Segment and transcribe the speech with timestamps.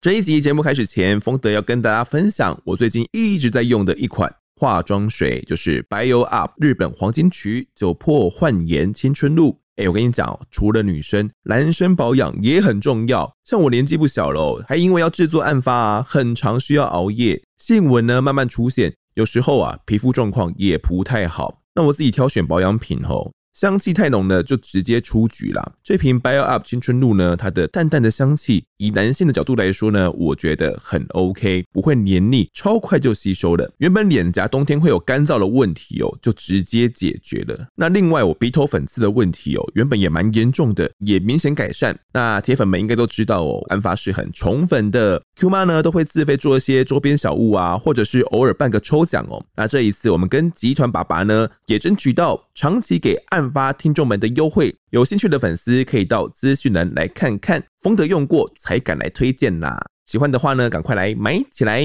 [0.00, 9.58] 这一集节目开始前，丰德要跟大家分享我最近一直在用的一款化妆水，就是 Bio Up 日本黄金曲酒粕焕颜青春露。
[9.74, 13.28] 哎，我跟你讲，除了女生，男生保养也很重要。
[13.42, 21.60] 像我年纪不小了，还因为要制作案发啊，很常需要熬夜，细纹呢慢慢出现，有时候啊皮肤状况也不太好。
[21.74, 23.32] 那我自己挑选保养品吼。
[23.58, 25.72] 香气太浓的就直接出局啦。
[25.82, 33.68] 这瓶 Bio Up 青春露呢，它的淡淡的香气，以男性的角度来说呢，我觉得很 OK，不会黏腻，超快就吸收了。
[33.78, 37.66] 原本脸颊冬天会有干燥的问题哦，就直接解决了。
[37.74, 41.98] 那另外我鼻头粉刺的问题哦，原本也蛮严重的，也明显改善。
[42.12, 49.44] 那铁粉们应该都知道哦，安发是很宠粉的，Q 妈呢都会自费做一些周边小物啊，或者是偶尔办个抽奖哦。
[49.56, 53.16] 那这一次我们跟集团爸爸呢也争取到长期给
[53.50, 57.62] 发听众们的优惠，有兴趣的粉丝可以到资讯栏来看看。
[57.80, 61.82] 丰德用过才敢来推荐啦，喜欢的话呢，赶快来买起来。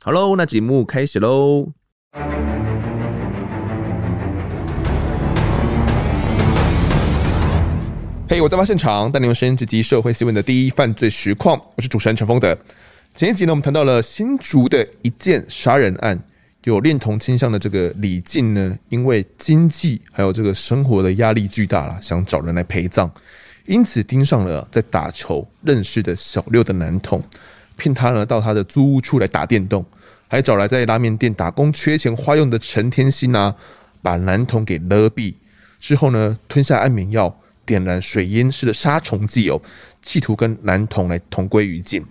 [0.00, 1.72] 好喽，那节目开始喽。
[8.30, 11.58] 嘿，我在发现场，带您用声音直击社会新闻的第一犯罪实况。
[11.76, 12.56] 我是主持人陈丰德。
[13.14, 16.22] 前一集呢，我们谈到了新竹的一件杀人案。
[16.64, 23.10] 有恋童倾向的这个李静呢，因为经济还有这个生活的压力巨大了，想找人来陪葬，
[23.64, 27.22] 因此盯上了在打球认识的小六的男童，
[27.76, 29.84] 骗他呢到他的租屋处来打电动，
[30.26, 33.54] 还找来在拉面店打工缺钱花用的陈天心啊，
[34.02, 35.34] 把男童给勒毙
[35.78, 39.62] 之后呢，吞下安眠药，点燃水烟式的杀虫剂哦，
[40.02, 42.04] 企图跟男童来同归于尽。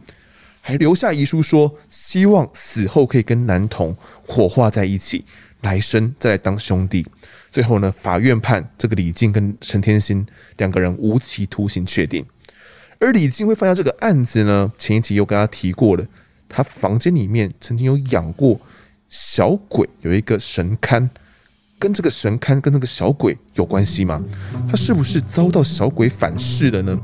[0.68, 5.24] 还留下遗书说，希望死后可以跟男童火化在一起，
[5.62, 7.08] 来生再来当兄弟。
[7.50, 12.26] 最后呢，法院判这个李静跟陈天心两个人无期徒刑确定。
[13.00, 16.06] 而李静会犯下这个案子呢，前一集又跟他提过了，
[16.50, 18.60] 他房间里面曾经有养过
[19.08, 21.08] 小鬼，有一个神龛，
[21.80, 24.22] 跟这个神龛跟那个小鬼有关系吗？
[24.70, 27.00] 他是不是遭到小鬼反噬了呢？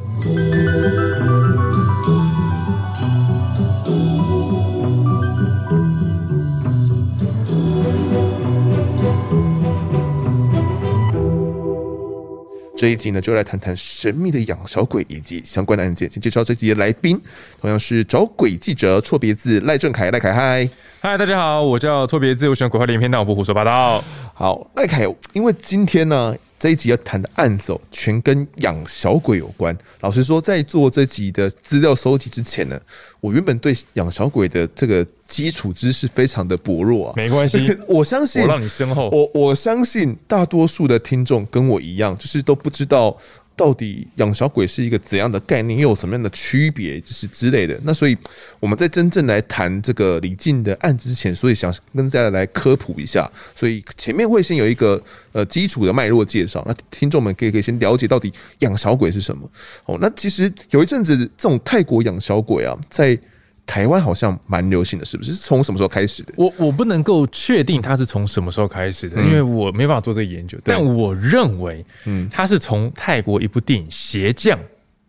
[12.84, 16.12] 这一集呢，就来谈谈神秘的养小鬼以及相关的案件。
[16.12, 17.18] 先介绍这集的来宾，
[17.62, 24.04] 同样是找鬼记者错别字赖正凯，赖凯嗨，嗨，大家好，我叫错别字，我喜欢鬼话连篇，但我不胡说八道。
[24.34, 26.36] 好，赖凯，因为今天呢。
[26.63, 29.78] 这一集要谈的案子哦，全跟养小鬼有关。
[30.00, 32.79] 老实说，在做这集的资料收集之前呢，
[33.19, 37.13] 我原本对养小鬼的这个基础知识非常的薄弱啊。
[37.18, 43.18] 没关系， 我相信我让你身后，我我相信大多数的听众跟我一样，就是都不知道。
[43.56, 47.80] 到底养小鬼是一个怎样的概念，又有什么样的区别，就是之类的。
[47.84, 48.18] 那所以
[48.59, 53.30] 我们在真正来谈这个李静的案子之前，所以想跟大家来科普一下。
[53.56, 59.50] 所以前面会先有一个呃基础的脉络介绍，那听众们可以可以先了解到底养小鬼是什么。
[59.86, 63.18] 哦，那其实有一阵子这种泰国养小鬼啊，在
[63.66, 65.31] 台湾好像蛮流行的，是不是？
[65.31, 66.34] 是从什么时候开始的？
[66.38, 70.57] 我我不能够确定它是从什么时候开始的，嗯、因为我没办法做这个研究。
[70.63, 74.57] 但我认为，嗯，它是从泰国一部电影《鞋匠》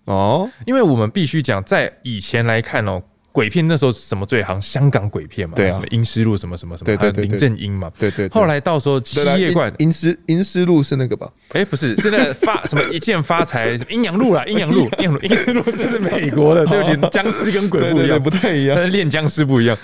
[0.05, 3.03] 哦，因为我们必须讲，在以前来看哦。
[3.35, 4.63] 鬼片那时候什么最行？
[4.63, 8.29] 香港鬼片嘛，对啊，什么阴尸路什么什么什么，对对对，林正英嘛，对对。
[8.29, 11.29] 后来到时候七夜怪阴尸阴尸路是那个吧？
[11.51, 19.77] 哎，不是，是那个发 什么一箭发财阴阳路啦，阴阳路阴阳路阴尸路是是美国的，对不起，僵尸跟鬼不一样，不太一样，练僵尸不一样。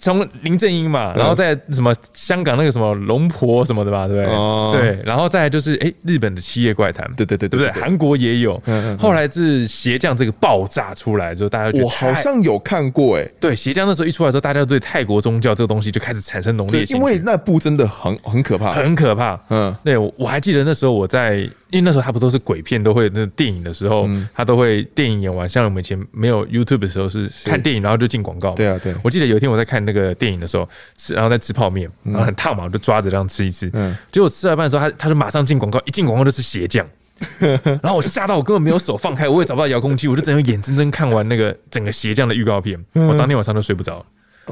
[0.00, 4.34] 从林正英嘛，然后再什么香港那个什么龙婆什么的吧，对不对？
[4.34, 8.60] 哦，对，然后再来就是哎，日本的七夜怪谈，对对对对对，韩国也有。
[8.98, 13.30] 后来是鞋匠这个爆炸出来之后，大家觉得我好像有看过哎。
[13.38, 19.38] 对，鞋匠那时候一出来之后，大家对泰国宗教这个东西就开始产生浓烈因为那部真的很很可怕，很可怕。
[19.50, 21.48] 嗯，对，我还记得那时候我在。
[21.70, 28.52] 因为那时候他不都是鬼片，都会那电影的时候，他都会电影演完，像我们以前没有 YouTube 的时候是看电影，然后就进广告。
[28.54, 28.94] 对啊，对。
[29.02, 33.70] 我记得有一天我在看那个电影的时候，吃然后在吃泡面，然后很烫嘛，我就抓着这样吃一吃。
[33.72, 33.96] 嗯。
[34.12, 36.86] 结果吃了半的时候，他他就马上进广告，一进广告就是鞋匠。
[37.82, 42.82] 然后我吓到，我根本没有手放开，我也找不到遥控器，我就只能眼睁睁看完那个整个鞋匠的预告片。
[42.94, 44.04] 我当天晚上都睡不着。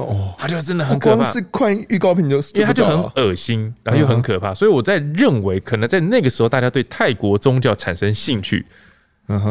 [0.03, 8.65] 哦，他就真的很可怕，光是看预告片就，因为他就很恶心，然后又很可怕，所以我在认为，可能在那个时候，大家对泰国宗教产生兴趣，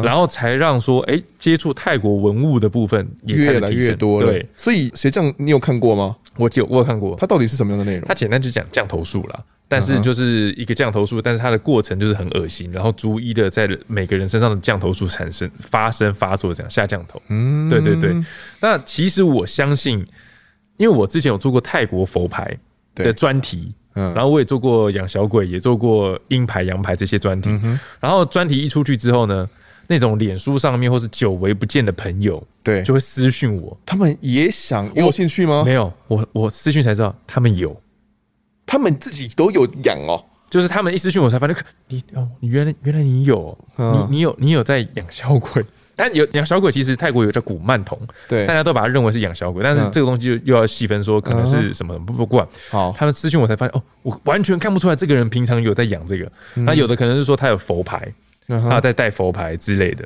[0.03, 4.27] 然后才让说，哎，接触泰国文物的部分也越来越多了。
[4.27, 6.15] 对，所以鞋匠你有看过吗？
[6.37, 8.05] 我有我有看过，它到底是什么样的内容？
[8.07, 17.21] 它简单就讲降头术啦，但是就是一个降头术，但是它的过程就是很恶心，然后逐一的在每个人身上的降头术产生发生发作，这样下降头。
[17.27, 18.15] 嗯，对对对。
[18.61, 20.05] 那其实我相信，
[20.79, 22.57] 因为我之前有做过泰国佛牌
[22.95, 27.49] 的专题，嗯，然后我也做过养小鬼，也做过阴牌、阳牌这些专题，
[27.99, 29.47] 然后专题一出去之后呢，
[29.87, 35.63] 那种脸书上面或是久违不见的朋友，对，就会私讯我，他们也想有兴趣吗？
[35.65, 37.75] 没有，我我私讯才知道他们有，
[38.65, 41.55] 他们自己都有养哦，就是他们一私讯我才发现，
[41.89, 45.61] 你哦，你原来原来你有，你你有你有在养小鬼，
[45.99, 58.11] 但有养小鬼其实泰国有叫古曼童，对，大家都把它认为是养小鬼，但是这个东西又又要细分说可能是什么不不管，好，他们私讯我才发现哦，我完全看不出来这个人平常有在养这个，那有的可能是说他有佛牌。
[58.67, 60.03] 他在带佛牌之类的，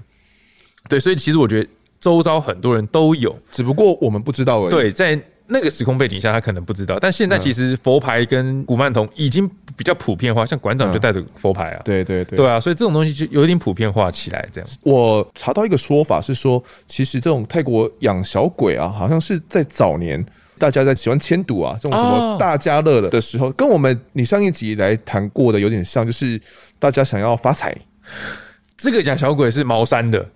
[0.89, 4.69] 对，所以其实我觉得周遭很多人都有，只不过我们不知道而已。
[4.69, 5.17] 对，在
[5.53, 9.47] 那个时空背景下，他可能不知道，但现在其实佛牌跟古曼童已经
[9.77, 14.49] 比较普遍化，像馆长就带着佛牌啊，对对对，对啊，所以这种东西就有点普遍化起来。
[14.51, 20.25] 这样，我查到一个说法是说，其实这种泰国养小鬼啊，好像是在早年
[20.57, 26.41] 大家在喜欢签赌啊，这种什么大家乐的的时候，跟我们你上一集来谈过的有点像，就是
[26.79, 27.75] 大家想要发财。
[28.75, 30.27] 这个养小鬼是茅山的，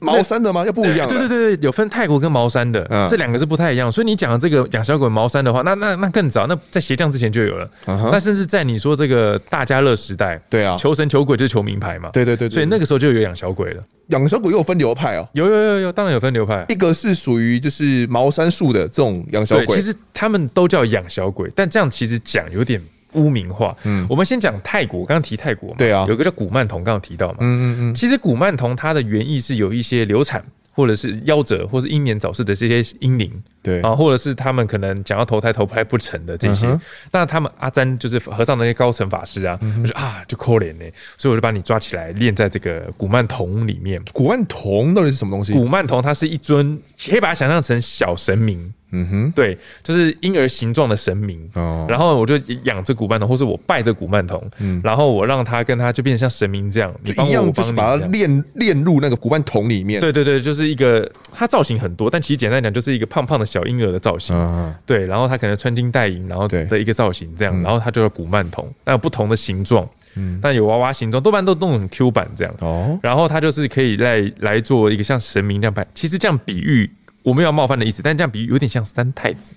[0.00, 0.64] 茅山的吗？
[0.66, 1.08] 又不一样。
[1.08, 3.90] 对对对对，有分泰国跟茅山的，嗯、这两个是不太一样。
[3.90, 7.68] 所以你讲的这个养小鬼茅山的话，那那那更早，那在鞋匠之前就有了。
[7.86, 12.10] 嗯、哼那甚至在你说这个大家乐时代，对啊，求神求鬼就是求名牌嘛。
[12.12, 13.82] 对对对，对，所以那个时候就有养小鬼了。
[14.08, 16.64] 养小鬼又有分流派哦，有有有有，当然有分流派。
[16.68, 22.82] 一个是属于就是茅山术的这种养小鬼，其实他们都叫养小鬼，但这样其实讲有点。
[23.14, 33.30] 污名化，嗯，我们先讲泰国，刚刚提泰国嘛，对啊，有个叫古曼童，刚刚提到嘛，嗯嗯嗯，其实古曼童它的原意是有一些流产或者是夭折或是英年早逝的这些婴灵，
[33.64, 33.80] 对。
[33.80, 36.80] 啊，或者是他们可能想要投胎投胎不成的这些，嗯、
[37.10, 39.84] 那他们阿詹就是和尚那些高层法师啊，嗯、哼。
[39.84, 40.84] 就说啊就可怜呢，
[41.16, 44.00] 所以我就把你抓起来练在这个古曼童里面。
[44.12, 45.52] 古曼童到底是什么东西？
[45.52, 46.78] 古曼童它是一尊，
[47.08, 48.72] 可以把它想象成小神明。
[48.96, 60.00] 嗯哼，对，就是婴儿形状的神明，哦，然后我就养着古曼童，或是我拜着古曼童，嗯，然后我让他跟他就变成像神明这样，就一样，就是把它练练入那个古曼童里面。
[60.00, 76.90] 对对对，就是一个，它造型很多，但其实简单讲就是一个胖胖的小婴儿的造型，嗯，对，然后他可能穿金戴银，然后的一个造型这样，然后他就叫古曼童，那有不同的形状，嗯，但有娃娃形状，多半都弄很 Q 版这样，哦，然后他就是可以来来做一个像神明这样拜，其实这样比喻。
[77.22, 79.54] 我没有冒犯的意思，但这样比喻有点像三太子。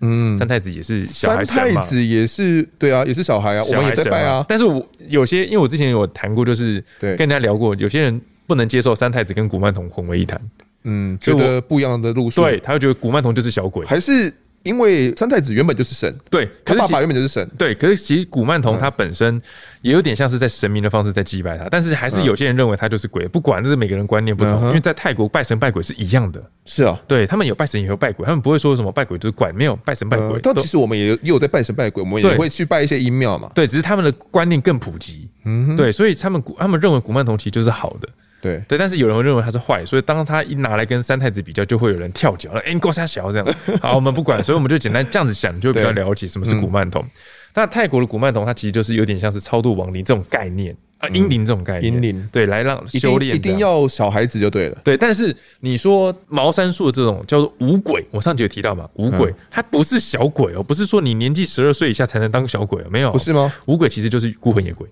[0.00, 4.44] 嗯，三太子也是小孩，三太子也是对啊，也是小孩啊，我们也在拜啊。
[4.48, 10.40] 但是我有些，因为我之前有谈过，就是跟人家聊过，有些人不能接受三太子跟古曼童混为一谈。
[10.84, 14.32] 嗯，觉得不一样的路数，对，他会觉得古曼童就是小鬼，还是？
[14.64, 17.74] 因为三太子原本就是神，对，他爸爸原本就是神，对。
[17.74, 19.38] 可是其实古曼童他本身
[19.82, 23.28] 也有点像是在神明的方式在祭拜他，但是还是有些人认为他就是鬼。
[23.28, 30.40] 不管这是每个人观念不同，因为在泰国拜神拜鬼是一样的，是啊，对他们有拜神也有拜鬼，他们不会说什么拜鬼就是怪，没有拜神拜鬼。
[30.42, 33.50] 但其实我们也也有在拜神拜鬼，我们也会去拜一些阴庙嘛。
[33.54, 38.08] 对，只是他们的观念更普及，嗯，对，所以他们古他们认为古曼童其实就是好的。
[38.44, 42.60] 对对，但是有人会认为它是坏，所以当他一拿来跟三太子比较，就会有人跳脚了。
[42.60, 43.46] 哎，你给我杀小这样。
[43.80, 47.02] 好，我们不管，所以我们就简单这样子想，就会比较了解什么是古曼童。
[47.02, 47.10] 嗯、
[47.54, 51.90] 那泰国的古曼童，它其实就是有点像是超度亡灵这种概念啊，婴灵这种概念。
[51.90, 54.78] 婴灵对，来让修炼，一定要小孩子就对了。
[54.84, 63.50] 对，但是你说茅山术的这种叫做五鬼，我上集有提到嘛，五鬼它不是小鬼哦，不是说你年纪十二岁以下才能当小鬼哦，没有，不是吗？
[63.64, 64.86] 五鬼其实就是孤魂野鬼。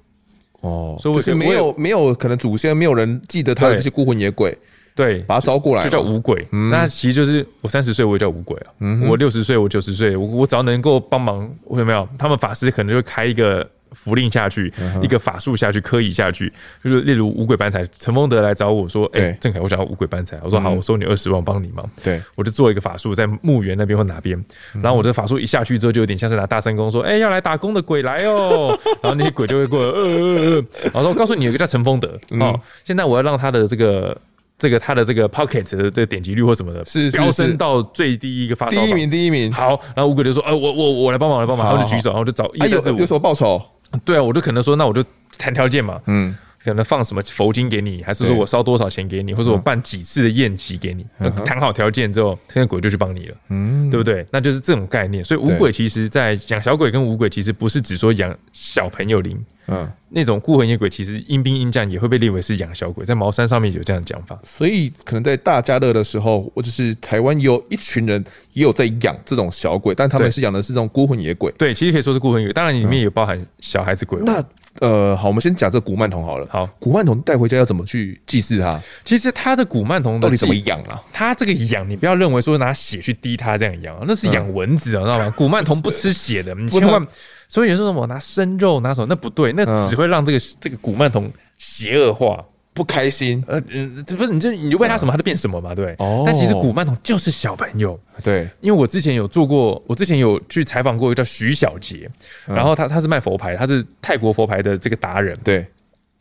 [0.62, 4.57] 哦，所以就是没有没有可能祖先没有人记得他的这些孤魂野鬼，
[4.95, 6.47] 对，把他招过来就叫五鬼。
[6.71, 8.71] 那其实就是我三十岁我也叫五鬼啊，
[9.09, 12.09] 我六十岁我九十岁我我只要能够帮忙，有没有？
[12.19, 14.73] 他们法师可能就会开一个符令下去，
[15.03, 21.89] 一个法术下去，科仪下去，就是例如五鬼搬财，陈丰德来找我说，哎，郑凯，我想要五鬼搬财，我说好，我收你二十万，我帮你忙。
[22.03, 24.43] 对，我就做一个法术在墓园那边或哪边，
[24.83, 28.79] 然后我这法术一下去之后，就有点像是拿大声公说，哎，要来打工的鬼来哦。
[29.03, 34.17] 然后那些鬼就会过来，呃呃呃，然后说我告诉你，有个叫陈丰德哦，现在我要让他的这个
[34.59, 39.53] 这个他的这个 Pocket 的这个点击率或什么的，是飙升到最低一个发烧，第一名，第一名。
[39.53, 43.61] 好，然后五鬼就说，呃，我我我来帮忙，来帮忙，然后就举手，然后就找，有有什么报酬？
[44.05, 45.05] 对啊，我就可能说，那我就
[45.39, 51.05] 谈条件嘛，嗯，可能放什么佛经给你，还是说我烧多少钱给你，或者我办几次的宴席给你，
[51.45, 54.27] 谈好条件之后，现在鬼就去帮你了，嗯，对不对？
[54.31, 55.23] 那就是这种概念。
[55.25, 64.38] 所以五鬼其实，在养小鬼跟五鬼，其实不是只说养小朋友灵，嗯，那种孤魂野鬼其实阴兵阴将也会被列为是养小鬼，在茅山上面有这样的讲法。
[64.45, 71.52] 所以可能在大家乐的时候，或者是台湾有一群人也有在养这种小鬼，但他们是养的是这种孤魂野鬼。
[71.52, 74.19] 对，其实可以说是孤魂野鬼，当然里面也包含小孩子鬼。
[74.25, 74.45] 那
[74.81, 76.47] 呃，好，我们先讲这古曼童好了。
[76.50, 78.81] 好，古曼童带回家要怎么去祭祀它？
[79.04, 81.00] 其实它的古曼童到底怎么养啊？
[81.12, 85.33] 它这个养，你不要认为说拿血去滴它这样养，那是养蚊子，嗯、知道吗？
[85.37, 87.07] 古曼童不吃血的，你千万。
[87.52, 92.42] 所以有时候我拿生肉拿什么，那不对，那只会让这个这个古曼童邪恶化。
[92.75, 95.94] 不开心，呃嗯，这不是你就你就喂他什么，他就变什么嘛，对。
[95.99, 96.23] 哦。
[96.25, 98.49] 但其实古曼童就是小朋友，对。
[98.62, 102.11] 因为我之前有做过，我之前有去采访过一个叫徐小杰，
[102.47, 105.66] 然后他他是卖佛牌，他是泰国佛牌的这个达人，对。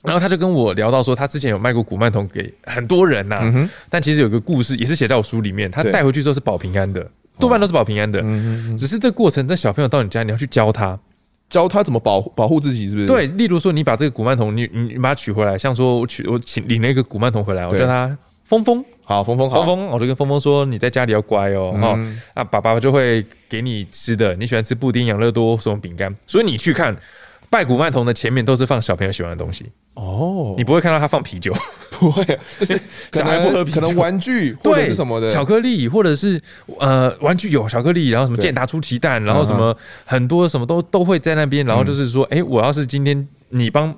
[0.04, 3.70] 然后他就跟我聊到说，他之前有卖过古曼童给很多人呐，嗯哼。
[3.90, 7.10] 但其实有个故事也是写在我书里面，他带回去之后是保平安的，
[7.40, 8.20] 多半都是保平安的。
[8.20, 8.78] 嗯嗯。
[8.78, 11.00] 只是这个过程，那小朋友到你家，你要去教他。
[11.52, 13.06] 教他怎么保保护自己，是不是？
[13.06, 26.98] 对，例如说，你把这个古曼童，你你把它取回来，像说我取我请领了一个古曼童回来，我叫他峰峰，好，峰峰好，峰峰，我就跟峰峰说，你在家里要乖哦，哈、嗯，啊，爸爸就会给你吃的，你喜欢吃布丁、养乐多什么饼干，所以你去看。
[27.52, 29.66] 拜古曼童的前面都是放小朋友喜欢的东西。
[29.94, 31.54] 哦，你不会看到他放啤酒，
[32.00, 32.24] 不会，
[32.60, 32.80] 就 是
[33.12, 35.30] 小孩不喝啤酒，可能玩具或者是什么的。
[35.30, 36.42] 巧克力，或者是
[36.80, 43.94] 呃玩具有巧克力，然后什么健达出奇蛋，然后什么很多什么都都会在那边，然后就是说，哎，我要是今天你帮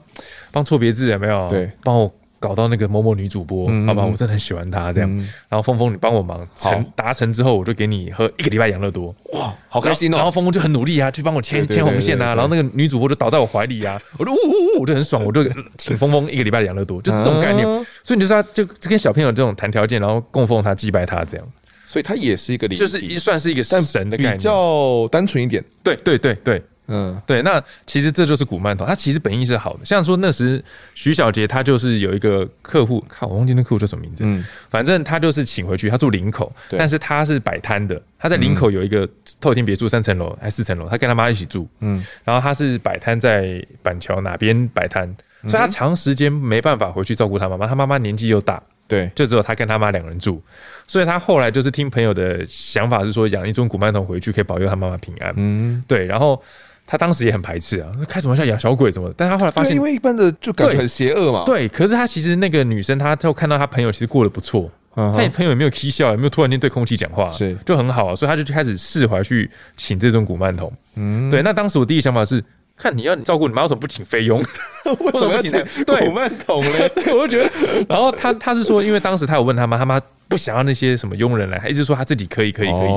[0.52, 1.48] 帮错别字有没有？
[1.48, 2.12] 对，帮我。
[2.44, 5.10] 搞到那个某某女主播，嗯、好吧，我真的很喜欢她这样。
[5.16, 9.16] 嗯、然后峰峰，你帮我忙成达成之后，我就给你喝一个礼拜养乐多。
[9.32, 10.18] 哇，好开心哦！
[10.18, 12.36] 然后峰峰就很努力啊，去帮我牵牵红线啊。
[12.36, 15.42] 然后那个女主播就倒在我怀里啊，我就呜呜呜，我就很爽，我就
[15.78, 17.66] 请峰峰一个礼拜养乐多，就是这种概念。
[18.04, 21.48] 所以你就是他就跟小朋友这种谈条件，然后供奉他、祭拜他这样。
[21.86, 25.64] 所以他也是一个灵，就是一算是一个神的概念，比较单纯一点。
[25.82, 26.62] 对对对对。
[26.88, 29.86] 嗯，对，那其实这就是古曼童，他其实本意是好的。
[29.86, 30.62] 像说那时
[30.96, 39.08] 徐小杰，他就是有一个客户，看我忘记那客户叫什么名字，嗯，反正他就是请回去，他住林口，但是他是摆摊的，他在林口有一个
[39.40, 45.08] 透天别墅，三层楼还是四层楼，他跟他妈一起住，嗯，然后他是摆摊在板桥哪边摆摊，
[45.48, 50.42] 所以他长时间没办法回去照顾他妈妈，他妈妈年纪又大，对，就只有他跟他妈两个人住，
[50.86, 56.44] 所以他后来就是听朋友的想法是说养一尊古曼童回去可以保佑他妈妈平安，嗯，对，然后。
[56.86, 59.16] 他当时也很排斥啊，开什么玩笑养小鬼什么的。
[59.18, 61.44] 但他后来发现，因为一般的就感觉很邪恶嘛。
[61.46, 68.16] 对，可是他其实那个女生，她就看到她朋友其实过得不错，他也朋友也没有 k 笑，也没有突然间对空气讲话，是就很好啊。
[68.16, 70.72] 所以他就开始释怀去请这种古曼童。
[70.96, 71.42] 嗯，对。
[71.42, 72.44] 那当时我第一想法是，
[72.84, 74.40] 看你要你照顾你妈，为什么不请菲佣？
[74.86, 75.52] 为什么要请
[75.86, 76.90] 古曼童呢？
[76.94, 77.50] 对，我就觉得。
[77.88, 80.00] 然后他他是说，因为当时他有问他妈，他妈。
[80.30, 82.90] 不想要那些什么佣人来，他一直说他自己可以，可以，可以。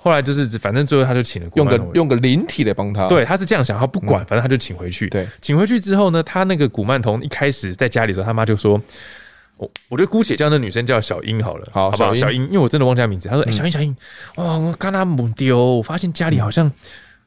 [0.00, 3.08] 后来就是，反正最后他就请了用个用个灵体来帮他。
[3.08, 5.08] 对，他是这样想，他不管，反正他就请回去。
[5.08, 8.80] 对，请回去之后呢，他那个古曼童一开始在家里的时候，他妈就说
[9.58, 12.14] ：“我我就姑且叫那女生叫小英好了，好，好不好？
[12.14, 13.96] 小英，因为我真的忘记她名字。”他说：“哎，小英，小英，
[14.36, 16.70] 哇，我刚刚母丢，我发现家里好像。”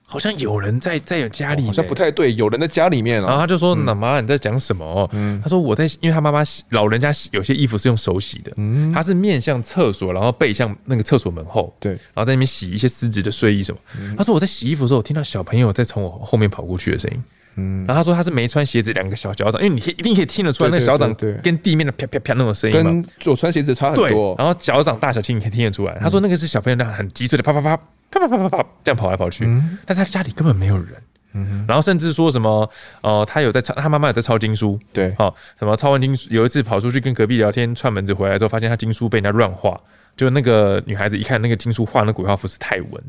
[0.09, 3.21] 好像有人在在有家里，好像不太对，有人在家里面。
[3.21, 13.81] 然后他就说：“那妈，你在讲什么？”嗯，他说：“我在，因为他妈妈老人家有些衣服是用手洗的，嗯，他是面向厕所，然后背向那个厕所门后，对，然后在那边洗一些丝质的睡衣什么。
[14.17, 17.23] 他说我在洗衣服的时候，我听到小朋友在从我后面跑过去的声音，
[17.57, 24.33] 嗯，然后他说他是没穿鞋子，两个小脚掌，因为你一定可以听得出来，那个小掌跟地面的啪啪啪那种声音嘛，跟我穿鞋子差很多。
[24.37, 25.97] 然后脚掌大小其实你可以听得出来。
[25.99, 27.77] 他说那个是小朋友那样很急促的啪啪啪。
[28.09, 30.93] 啪啪啪啪啪，这样跑来跑去，嗯、但是他家里根本没有人，
[31.33, 32.69] 嗯、然后甚至说什么，
[33.01, 39.79] 呃，他有在抄，他妈妈有在抄经书，对，好，什么抄完经书，有一次跑出去跟隔壁聊天，串门子回来之后，发现他经书被人家乱画，
[40.15, 43.03] 就那个女孩子一看那个经书画那鬼画符是泰文，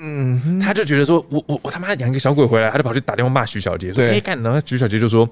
[0.00, 5.28] 嗯哼，他就觉得说我我我他妈养一个小鬼回来，他就跑去打电话骂徐小杰，说，哎干对，然后徐小杰就说。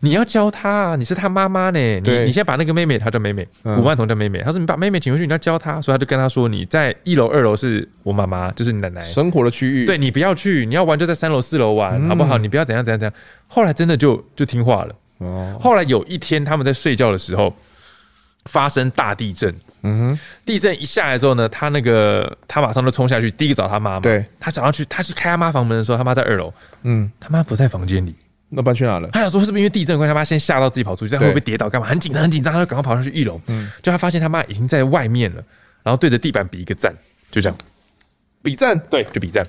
[0.00, 0.96] 你要教他啊！
[0.96, 2.00] 你是他妈妈呢。
[2.00, 4.40] 你你先把那个妹妹，她叫妹妹，古曼童叫妹妹。
[4.40, 9.86] 他说你把妹妹请回去，你要教她，所以他就跟她说：你在一楼、二楼是我妈妈，就是你奶奶生活的区域。
[9.86, 12.36] 对，你不要去，你要玩就在三楼、四楼玩，好不好？
[12.36, 13.14] 你不要怎样怎样怎样。
[13.46, 14.90] 后来真的就就听话了。
[15.18, 15.58] 哦。
[15.58, 17.54] 后来有一天他们在睡觉的时候
[18.44, 19.54] 发生大地震。
[19.84, 20.18] 嗯哼。
[20.44, 24.00] 地震一下来之后呢，他那个他马上就冲下去，第一个找他妈妈。
[24.00, 24.22] 对。
[24.38, 26.52] 他想要去，他去开他妈房门的时候，他妈在二楼。
[26.82, 27.10] 嗯。
[27.18, 28.14] 他妈不在房间里。
[28.54, 29.08] 那搬去哪了？
[29.12, 31.86] 他想说是不是因为地震关系，他妈先吓到自己跑出去，这样会不会跌倒干嘛？
[31.86, 33.40] 很紧张，很紧张，他就赶快跑上去一楼。
[33.48, 35.42] 嗯，就他发现他妈已经在外面了，
[35.82, 36.94] 然后对着地板比一个赞，
[37.30, 37.58] 就这样
[38.42, 39.46] 比赞，对，就比赞，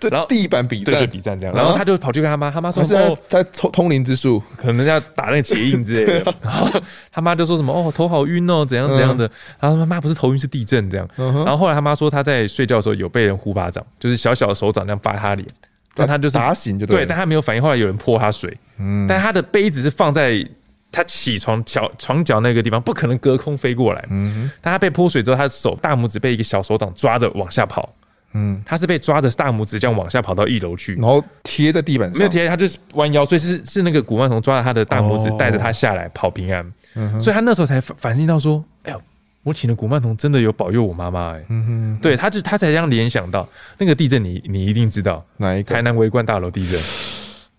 [0.00, 1.54] 对，然后地板比赞，就比赞这样。
[1.54, 6.34] 然后他就跑去跟他妈，他妈说：“哦，他通通灵之术，可能要打那个结印之类的。
[6.40, 6.68] ”然后
[7.12, 9.30] 他妈就说什么：“哦，头好晕哦，怎样怎样的。”
[9.60, 11.06] 然后他妈不是头晕是地震这样。
[11.16, 15.46] 然后后来他妈说他在睡觉的时候有被人呼巴掌，就是小小的手掌这样扒他脸。
[15.94, 17.62] 但他就是打醒就对，但他没有反应。
[17.62, 20.46] 后来有人泼他水，嗯，但他的杯子是放在
[20.92, 24.50] 他起床脚床脚那个地方，不可能隔空飞过来，嗯。
[24.60, 27.92] 但他被泼水之后，他的手大拇指被一个小手掌抓着往下跑，
[28.32, 39.02] 嗯，他是被抓着大拇指这样往下跑到一楼去，然后贴在地板上，没有贴，他就是弯腰，所以是是那个古曼童抓着他的大拇指带着他下来跑平安，嗯，所以他那时候才反应到说，哎呦。
[39.42, 45.74] 我请的古曼童真的有保佑我妈妈哎，嗯哼，对，他就他才这样联想到那个地震你，你你一定知道哪一个？
[45.74, 46.78] 台南维冠大楼地震，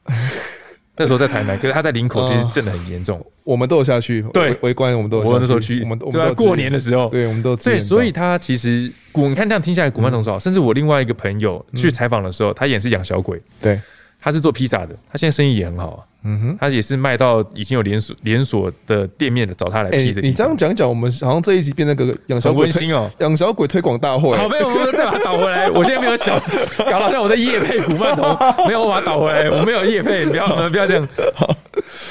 [0.95, 13.79] 那时候在台南，可是他在林口其实震得很严重，我们都有下去，对，维冠我们都有，我那时候去，我们我们在过年的时候，对，我们都对，所以他其实古，你看这样听下来，古曼童说，甚至我另外一个朋友去采访的时候，他也是养小鬼，对，
[14.19, 16.05] 他是做披萨的，他现在生意也很好啊。
[16.23, 20.27] 嗯哼，他也是卖到已经有连锁连锁的店面的，找他来批着、欸。
[20.27, 24.37] 你这样讲讲，我们好像这一集变成个养小鬼温馨哦，养小鬼推广大会。
[24.37, 25.69] 好，没有，我们再把它倒回来。
[25.69, 26.39] 我现在没有小，
[26.89, 28.37] 搞得好像我在夜配古曼童，
[28.67, 29.49] 没有，我把它倒回来。
[29.49, 31.07] 我没有夜配，不要， 不要这样。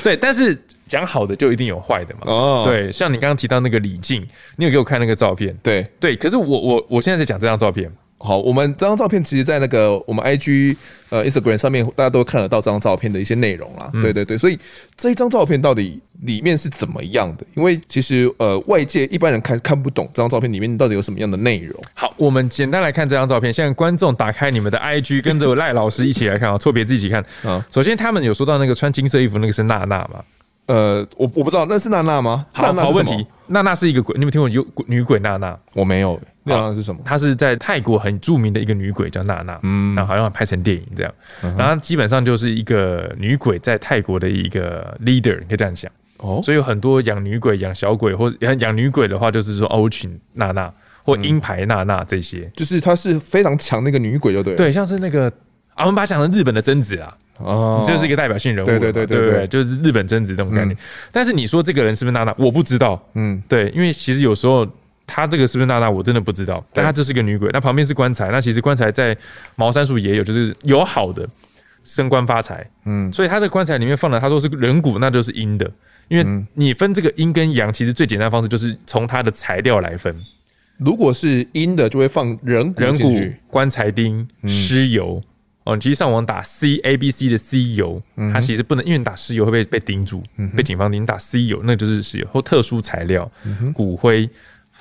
[0.02, 2.20] 对，但是讲好的就一定有坏的嘛。
[2.24, 4.26] 哦，对，像你刚刚提到那个李静，
[4.56, 5.56] 你有给我看那个照片？
[5.62, 6.16] 对，对。
[6.16, 7.90] 可是我我我现在在讲这张照片。
[8.22, 10.76] 好，我们这张照片其实，在那个我们 IG
[11.08, 13.90] 呃 Instagram 上面，大家都看得到这张照片的一些内容啦。
[13.94, 14.58] 嗯、对对对，所以
[14.94, 17.46] 这一张照片到底里面是怎么样的？
[17.54, 21.74] 因为其实呃外界一般人看看不懂这张照片里面到底有什么样的内容。
[21.94, 23.50] 好，我们简单来看这张照片。
[23.50, 27.24] 现在观众打开你们的 IG，跟着我赖老师一起来看啊，错别字一起看。
[27.42, 30.22] 啊，首先他们有说到那个穿金色衣服那个是娜娜吗？
[30.70, 32.46] 呃，我我不知道那是娜娜吗？
[32.52, 33.26] 好，好问题。
[33.48, 35.58] 娜娜是一个鬼，你有听过有女鬼娜娜？
[35.74, 36.20] 我没有。
[36.44, 37.00] 娜娜是什么？
[37.04, 39.58] 她是在泰国很著名的一个女鬼，叫娜娜。
[39.64, 41.12] 嗯，然后好像拍成电影这样。
[41.58, 45.90] 然后基本上就是一个女鬼在泰国的一个 leader，可以这样想。
[46.18, 50.72] 哦，所以有很多养女鬼、养小鬼，或养女鬼的话，就是说欧群娜娜
[51.02, 52.48] 或鹰牌娜娜这些。
[52.54, 54.54] 就是她是非常强那个女鬼，就对。
[54.54, 55.26] 对，像是那个
[55.74, 57.16] 啊，我们把它想成日本的贞子啊。
[57.42, 60.76] 哦，这是一个代表性人物，对对对对对，就是日本贞子这种概念。
[61.10, 62.34] 但是你说这个人是不是娜娜？
[62.38, 63.00] 我不知道。
[63.14, 64.66] 嗯，对，因为其实有时候
[65.06, 66.64] 她这个是不是娜娜，我真的不知道。
[66.72, 69.16] 但她这是个女鬼，那旁边是棺材，那其实棺材在
[69.56, 71.28] 茅山术也有，就是有好的
[71.82, 72.64] 升官发财。
[72.84, 75.70] 嗯，所以他的棺材里面放的，他说是人骨，那就是阴的。
[76.08, 80.14] 因为你分这个阴跟阳，其实最简单的方式就是从它的材料来分。
[80.76, 83.10] 如果是阴的，就会放人骨、人骨、
[83.48, 85.22] 棺材钉、尸油。
[85.70, 88.02] 哦，你其实上网打 C A B C 的 C 油，
[88.32, 90.22] 它其实不能，因为你打石油会被被盯住，
[90.56, 91.06] 被警方盯。
[91.06, 93.30] 打 C 油，那就是石油或特殊材料，
[93.72, 94.28] 骨灰、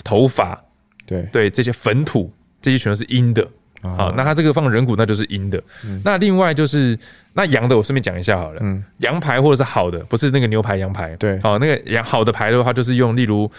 [0.03, 0.59] 头发，
[1.05, 3.47] 对对，这些坟土，这些全都是阴的。
[3.81, 5.61] 好，那它这个放人骨，那就是阴的。
[6.03, 6.97] 那另外就是
[7.33, 8.61] 那阳的，我顺便讲一下好了。
[8.97, 11.15] 羊排或者是好的，不是那个牛排羊排。
[11.17, 13.49] 对，好，那个羊好的牌的话，就是用例如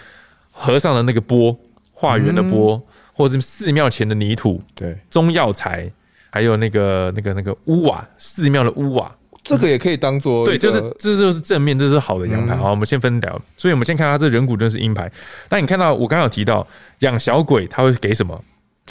[0.51, 1.57] 和尚的那个钵，
[1.93, 2.81] 化缘的钵，
[3.13, 5.91] 或者是寺庙前的泥土，对，中药材。
[6.31, 9.13] 还有那个、那个、那个屋瓦，寺庙的屋瓦，
[9.43, 12.55] 这个也可以当做对，就是这就是正面，这是好的阳牌。
[12.55, 13.41] 好，我们先分聊。
[13.57, 15.11] 所以我们先看它这人骨真是阴牌。
[15.49, 16.65] 那你看到我刚刚有提到
[16.99, 18.41] 养小鬼，他会给什么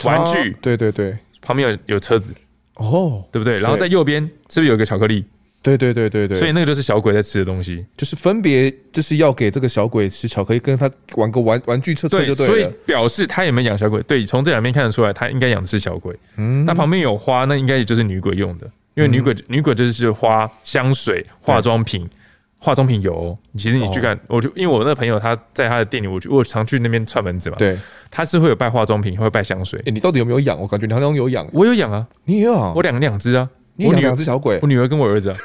[0.05, 0.57] 玩具？
[0.61, 2.33] 对对对，旁边有有车子
[2.74, 3.59] 哦，对不对？
[3.59, 5.24] 然后在右边是不是有一个巧克力？
[5.62, 12.53] 对对对对对，所以那个就是小鬼在吃的东西，就是分别就是要给这个小鬼吃巧克力，跟他玩个玩玩具车车就对了。
[12.53, 14.03] 所以表示他也没有养小鬼？
[14.05, 16.16] 对，从这两边看得出来，他应该养的是小鬼。
[16.38, 22.09] 嗯，那旁边有花，那应该也就是女鬼用的，因为女鬼女鬼就是花、香水、化妆品、
[22.57, 23.37] 化妆品油。
[23.59, 27.57] 其实你去看，我就因为我那个朋友他在他的店里，我我常去那边串门子嘛。
[27.59, 27.77] 对，
[28.11, 29.79] 他是会有拜化妆品，会拜香水。
[29.85, 30.59] 哎，你到底有没有养？
[30.59, 31.46] 我感觉你好像有养。
[31.53, 32.73] 我有养啊，你也有啊？
[32.75, 33.46] 我养两只啊。
[33.76, 35.37] 我养两只小鬼，我女儿跟我儿子，啊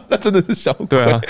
[0.08, 0.86] 那真的是小鬼。
[0.86, 1.20] 对啊，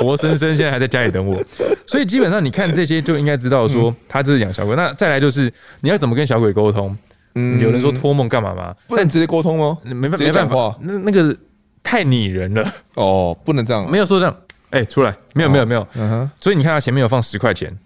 [0.00, 1.42] 活生生现在还在家里等我，
[1.86, 4.74] 所以基本上你看这些就应该知道说他这是养小鬼。
[4.74, 6.96] 那再来就是你要怎么跟小鬼沟通？
[7.34, 8.74] 嗯，有人说托梦干嘛吗？
[8.88, 9.78] 不能直接沟通吗？
[9.84, 11.36] 没办没办法，那那个
[11.82, 13.88] 太拟人了哦，不能这样。
[13.88, 14.36] 没有说这样，
[14.70, 16.30] 哎，出来，没有没有没有，嗯哼。
[16.40, 17.76] 所以你看他前面有放十块钱，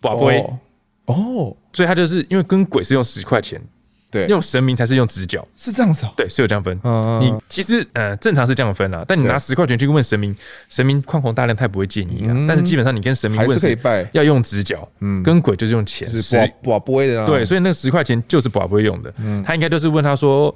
[0.00, 0.38] 宝贝
[1.06, 3.60] 哦，所以他就是因为跟鬼是用十块钱。
[4.10, 6.12] 对，用神明才是用直角，是这样子哦。
[6.16, 6.78] 对，是有这样分。
[6.82, 10.34] 嗯，你其实呃正常是这样分啊，但你拿十块钱去问神明，
[10.68, 12.34] 神明宽宏大量，他也不会建议啊。
[12.48, 14.88] 但是基本上你跟神明问，还是可以拜，要用直角。
[15.00, 17.26] 嗯，跟鬼就是用钱，是跋跋杯的。
[17.26, 19.12] 对，所以那十块钱就是寡不会用的。
[19.18, 20.54] 嗯，他应该就是问他说，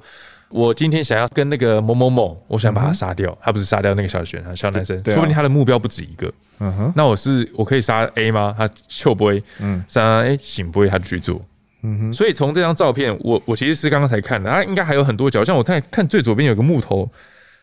[0.49, 6.31] 我今天想要跟那个某某某，我想把他杀掉，他不是杀掉那个小学生，小男生，说不定他的目标不止一个。
[6.59, 8.55] 嗯哼，那我是我可以杀 A 吗？
[8.57, 11.39] 他就不会，嗯，杀 A 醒不会，他就去做。
[11.83, 17.09] 嗯哼，所以从这张照片，我我其实是刚刚才看的，它应该还有很多角，像我看看最左边有个木头，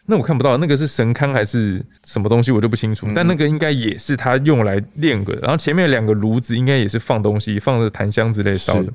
[0.07, 3.07] 那我看不到，那个是神龛还是什么东西，我就不清楚。
[3.15, 5.41] 但那个应该也是他用来练过的。
[5.41, 8.93] 然后前面两个炉子应该也是放东西，放着檀香之类烧的。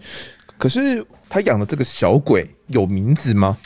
[0.58, 3.58] 可是他养的这个小鬼有名字吗？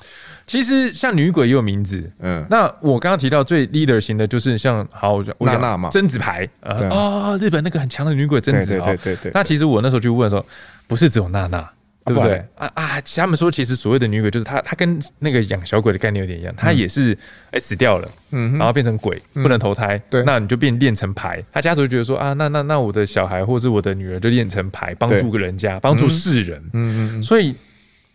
[0.49, 6.49] 其实像女鬼也有名字，嗯，那我刚刚提到最 leader 型的就是像好，娜娜嘛，贞子牌。
[6.61, 9.31] 啊，哦，日本那个很强的女鬼贞子，对对对对。
[9.33, 10.43] 那其实我那时候去问的时候，
[10.87, 11.69] 不是只有娜娜。
[12.05, 12.43] 对不对？
[12.55, 12.99] 啊啊？
[13.01, 17.15] 他们说，其实所谓的女鬼，就是她，她跟那个养小鬼的概念有点一样，她也是
[17.51, 21.43] 哎死掉了，嗯，然后变成鬼，不能投胎，对，那你就变练成牌。
[21.51, 27.53] 他家属就觉得说啊，那那那我的小孩或是我的女儿就练成牌，帮助个人家，帮助世人，嗯嗯，所以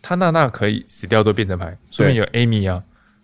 [0.04, 2.82] 他娜娜可以死掉之后变成牌，说明有 Amy 啊，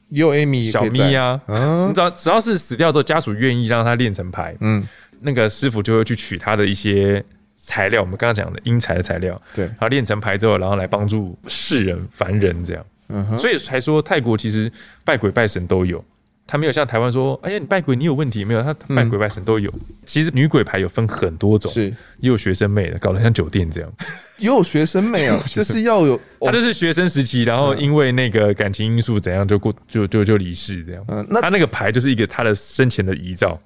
[0.09, 1.41] 也有 Amy 小咪啊，
[1.89, 4.87] 你只要只要是死掉之后，家属愿意让他练成牌，嗯，
[5.21, 7.23] 那个师傅就会去取他的一些。
[7.63, 14.73] 材料，我们刚刚讲的阴材的材料，对，然后练成牌之后，然后来帮助世人凡人这样，嗯哼，所以才说泰国其实
[15.05, 16.03] 拜鬼拜神都有，
[16.51, 18.63] 他没有像台湾说，哎呀，你拜鬼你有问题没有？
[18.63, 19.73] 他拜鬼拜神都有。
[20.05, 23.93] 其实女鬼牌有分很多种，是，也有学生妹的，搞得像酒店这样，
[24.39, 33.57] 也有学生妹啊， 就是要有，他就是学生时期，然后因为那个感情因素怎样就过就就就离世这样，嗯，那他那个牌就是一个他的生前的遗照。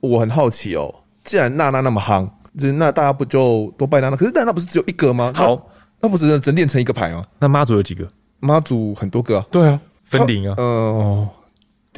[0.00, 2.28] 我很好奇哦，既然娜娜那么夯。
[2.76, 4.16] 那大家不就都拜娜娜？
[4.16, 5.32] 可是娜娜不是只有一个吗？
[5.34, 5.60] 好，
[6.00, 7.26] 那不是整练成一个牌吗？
[7.40, 8.08] 那妈祖有几个？
[8.38, 9.46] 妈祖很多个啊。
[9.50, 10.54] 对啊，分灵啊。
[10.56, 11.28] 哦，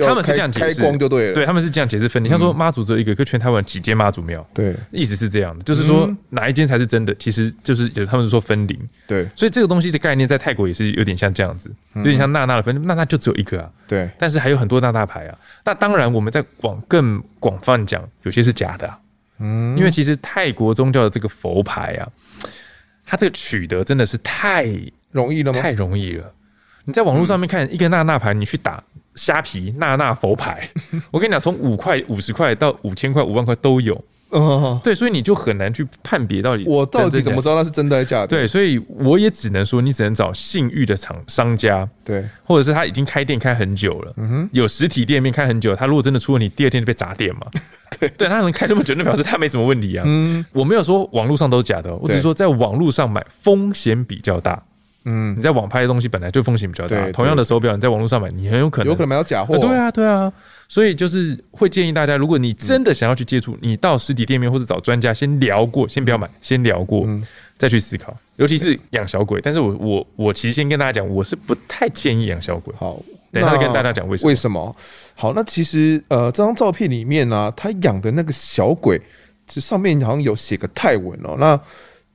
[0.04, 1.34] 他们是这样解释，开光就对了。
[1.34, 2.28] 对，他们是这样解释分灵。
[2.28, 4.46] 像说妈祖只有一个，可全台湾几间妈祖庙？
[4.52, 7.14] 对，意思是这样的，就是说哪一间才是真的？
[7.14, 8.78] 其实就是有他们说分灵。
[9.06, 13.70] 对，所以这个东西的概念在泰国也是有点像这样子，有点像娜娜的分，娜娜就只有一个啊。
[13.86, 15.38] 对，但是还有很多娜娜牌啊。
[15.64, 18.92] 那当然，我们在广更广泛讲，有些是假的。
[19.38, 22.08] 嗯，因为其实泰国宗教的这个佛牌啊，
[23.06, 24.66] 它这个取得真的是太
[25.10, 25.60] 容易了吗？
[25.60, 26.32] 太容易了。
[26.84, 28.82] 你在网络上面看一个娜娜牌，你去打
[29.16, 30.68] 虾皮娜娜佛牌，
[31.10, 34.00] 我跟你讲，从五块、五十块到五千块、五万块都有。
[34.30, 38.26] 哦，对，所以你就很难去判别到底我到底怎么知道那是真的还是假的？
[38.26, 47.46] 对，所以我也只能说，你只能找信誉的厂商家，对，或者是他已经开店开很久了，嗯哼，有实体店面开很久，他如果真的出问题，第二天就被砸店嘛。
[48.00, 50.02] 对，对他能开这么久，那表示他没什么问题啊。
[50.04, 54.60] 嗯，我没有说网络上都是假的，我只是说在网络上买风险比较大。
[55.08, 59.56] 嗯，你在网拍的东西本来就风险比较大，同样的手表，你在网络上买，你很有可能有可能买到假货。
[59.56, 60.32] 对啊，对啊。
[60.68, 67.06] 所以就是会建议大家，如果你真的想要去接触，你到实体店面或者找专家先聊过，先不要买，先聊过，
[67.56, 68.12] 再去思考。
[68.34, 72.74] 尤其是养小鬼，但是我我我其实先跟大家讲，我是不太建议养小鬼。
[72.76, 74.28] 好，等一下再跟大家讲为什么。
[74.28, 74.76] 为什么？
[75.14, 79.00] 好，那其实呃，这张照片里面呢，他养的那个小鬼，
[79.46, 81.36] 这上面好像有写个泰文哦。
[81.38, 81.58] 那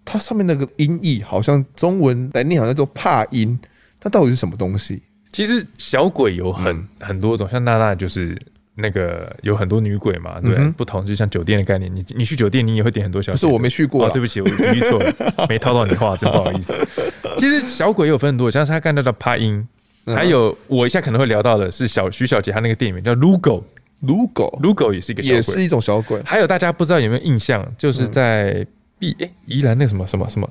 [0.04, 3.58] 它上面那个音译好像中文来念好像叫怕音，
[4.00, 5.02] 它到底是什么东西？
[5.32, 8.38] 其实小鬼有很、嗯、很多种，像娜娜就是
[8.76, 13.36] 那个有很多女鬼嘛，对，嗯、不同，就像酒店的概念，你你去酒店你也会点很多小鬼。
[13.36, 14.10] 不是我没去过、啊。
[14.10, 15.14] 哦，对不起，我语错了，
[15.48, 16.74] 没套到你话，真不好意思。
[17.38, 19.66] 其实小鬼有分很多，像是他看到的怕音，
[20.06, 26.22] 还有我一下可能会聊到的是小徐小杰他那个电影叫 Lugo，Lugo，Lugo 也是一个小鬼，也是一种小鬼。
[26.26, 28.66] 还有大家不知道有没有印象，就是在
[29.02, 30.48] B 哎宜兰那什么什么什么。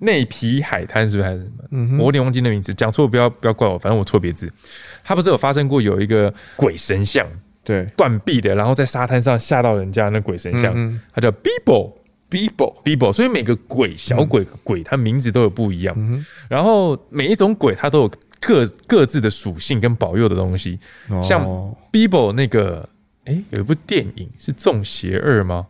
[0.00, 1.64] 内皮海滩是不是还是什么？
[1.70, 4.52] 嗯、哼我有点忘记那名字，讲错不要不要怪我，反正我错别字。
[5.04, 7.24] 他不是有发生过有一个鬼神像，
[7.62, 13.12] 对，断臂的，然后在沙滩上吓到人家那鬼神像，嗯、他叫 Bibo，Bibo，Bibo。
[13.12, 15.94] 所以每个鬼小鬼鬼，它名字都有不一样。
[15.96, 18.10] 嗯、然后每一种鬼，它都有
[18.40, 20.80] 各各自的属性跟保佑的东西。
[21.10, 21.46] 哦、像
[21.92, 22.88] Bibo 那个，
[23.26, 25.68] 哎、欸，有一部电影是《中邪二》吗？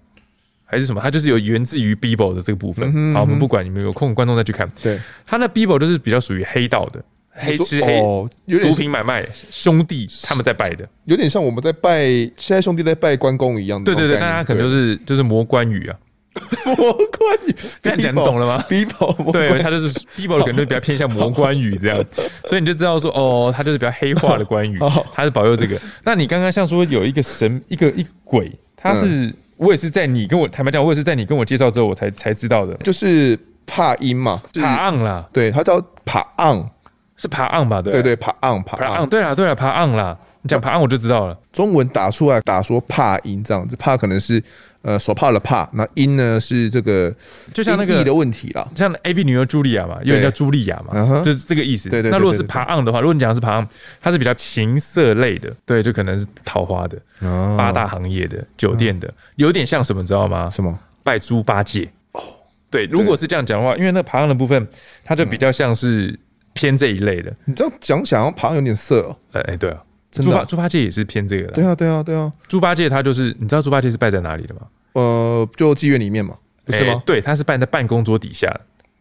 [0.73, 1.03] 还是什么？
[1.03, 2.89] 它就是有源自于 Bible 的这个部分。
[2.89, 4.67] 嗯哼嗯哼，好，我们不管，你们有空观众再去看。
[4.83, 7.05] 对，他那 Bible 就是比较属于黑道的，
[7.35, 8.27] 黑吃黑，哦、
[8.63, 12.07] 毒品买卖，兄弟他们在拜的，有点像我们在拜
[12.39, 13.85] 现在兄弟在拜关公一样的。
[13.85, 15.99] 对对对，大家可能就是就是魔关羽啊，
[16.65, 18.65] 魔关羽，这样讲你懂了吗？
[18.71, 22.03] Bible，对，他就是 Bible 可能就比较偏向魔关羽这样，
[22.49, 24.79] 所以你就知道说，哦，他就是比较黑化的关羽，
[25.13, 25.79] 他是保佑这个。
[26.03, 29.31] 那你刚刚像说有一个神，一个一个鬼，他是。
[29.63, 36.69] 嗯我也是在你跟我坦白讲，我也是在你跟我介绍之后，我才才知道的，就是帕音嘛，帕昂啦，对，它叫帕昂，
[37.17, 37.81] 是帕昂吧？
[37.81, 37.93] 对。
[37.93, 40.19] 对对，帕昂帕昂，对啦对啦，帕昂啦。
[40.45, 44.43] 你讲帕昂我就知道了，中文打出来打说怕音这样子，怕可能是
[44.83, 47.15] 呃手帕的怕，那音呢是这个
[47.55, 51.89] 就像那个的问题啦，像 A B 女儿茱莉亚嘛，有人叫茱莉亚嘛，就是这个意思。
[51.89, 52.11] 对对。
[52.11, 53.69] 那如果是爬昂的话，如果你讲的是爬昂，
[54.01, 56.99] 它是比较情色类的，对，就可能是桃花的，
[57.57, 60.51] 八大行业的，酒店的，有点像什么，你知道吗？
[60.51, 60.79] 什么？
[61.05, 61.89] 拜猪八戒。
[62.13, 62.21] 哦，
[62.71, 64.67] 对，如果是这样讲的话，因为那爬昂的部分，
[65.05, 66.19] 它就比较像是
[66.55, 67.33] 偏这一类的。
[67.45, 69.17] 你知道讲起来，爬昂有点色哦。
[69.33, 69.83] 哎哎，对啊。
[70.21, 71.53] 猪八猪八戒也是偏这个的。
[71.55, 72.31] 对啊，对啊，对啊。
[72.49, 74.61] 猪八戒他就是，你知道猪八戒是拜在哪里的吗？
[74.93, 77.03] 呃，就妓院里面嘛，不是吗？
[77.07, 78.55] 对，他是拜在办公桌底下。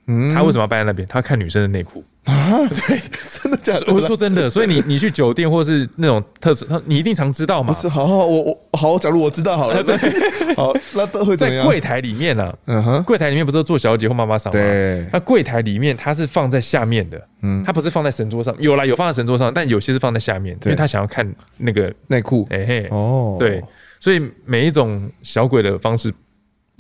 [0.08, 1.08] 嗯，他为什么要摆在那边？
[1.08, 2.58] 他要看女生的内裤啊？
[2.68, 3.00] 对，
[3.42, 3.94] 真的假的？
[3.94, 7.72] 我说真的，所以你你去酒店或是那种特色，他你一定常知道嘛？
[7.72, 9.96] 不是，好好，我我好，假如我知道好了， 对，
[10.56, 12.54] 好，那都会在柜台里面呢。
[12.66, 14.60] 嗯哼，柜台里面不是做小姐或妈妈桑吗？
[14.60, 22.48] 对，那柜台里面它是放在下面的，嗯，它不是放在神桌上，有啦，有放在神桌上，但有些是放在下面，因为他想要看那个内裤。
[22.50, 23.64] 哎嘿，哦，对，
[24.00, 26.12] 所以每一种小鬼的方式。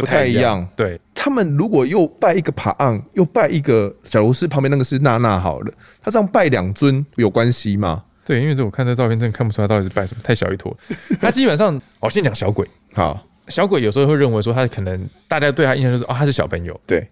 [0.02, 8.04] 不太一样，对，他们如果又拜一个帕昂，又拜一个，假如是旁边那个是娜娜好了，他这样拜两尊有关系吗？
[8.26, 10.76] 对，因为这我看这照片，真的看不出来到底是拜什么，太小一坨。
[11.20, 17.08] 他基本上，我先讲小鬼，好，小鬼有时候会认为说他可能大家对他印象就是哦，他是小朋友，对，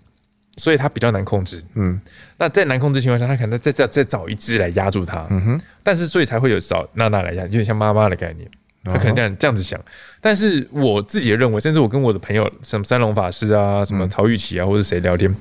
[0.57, 1.99] 所以他比较难控制，嗯，
[2.37, 8.49] 那在难控制情况下，他可能再再再找一只来压住他，嗯哼，但是所以才会有找娜娜来压，有点像妈妈的概念。
[8.85, 9.79] 他可能这样这样子想，
[10.21, 15.33] 但是我自己的认为，甚至我跟我的朋友，什么三龙法师啊，什么曹玉琪啊，或者谁聊天，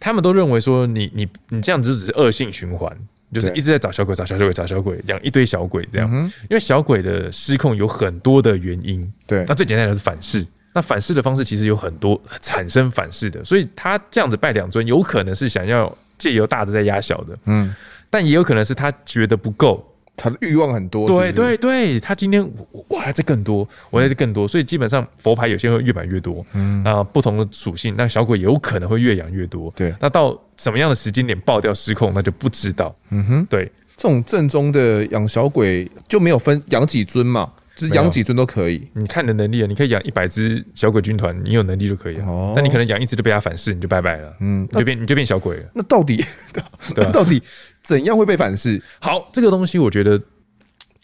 [0.00, 2.90] 他们都认为说，你你你这样子就只是恶性循环，
[3.32, 6.10] 就是一直在找小鬼、找小鬼、找小鬼，养一堆小鬼这样。
[6.42, 17.72] 因为小鬼的失控有很多的原因，对，那最简单的是反噬，那反噬的方式其实有很多产生反噬的，所以他这样子拜两尊，有可能是想要借由大的在压小的，嗯，
[18.10, 19.88] 但也有可能是他觉得不够。
[20.16, 26.82] 他的欲望很多，对对对，他今天我我还在更多，我还在更多，所以基本上佛牌有些会越买越多，嗯。
[26.84, 46.22] 啊，不同的属性，那小鬼有可能会越养越多，对，那到什么样的时间点爆掉失控，那就不知道，嗯哼，对，这种正宗的养小鬼就没有分养几尊嘛，只是养几尊都可以，你看你的能力啊，你可以养一百只小鬼军团，你有能力就可以了，哦，那你可能养一只就被他反噬，你就拜拜了，嗯，你就变你就变小鬼了，那到底
[46.94, 47.42] 对，到底？
[47.84, 48.82] 怎样会被反噬？
[48.98, 50.20] 好，这个东西我觉得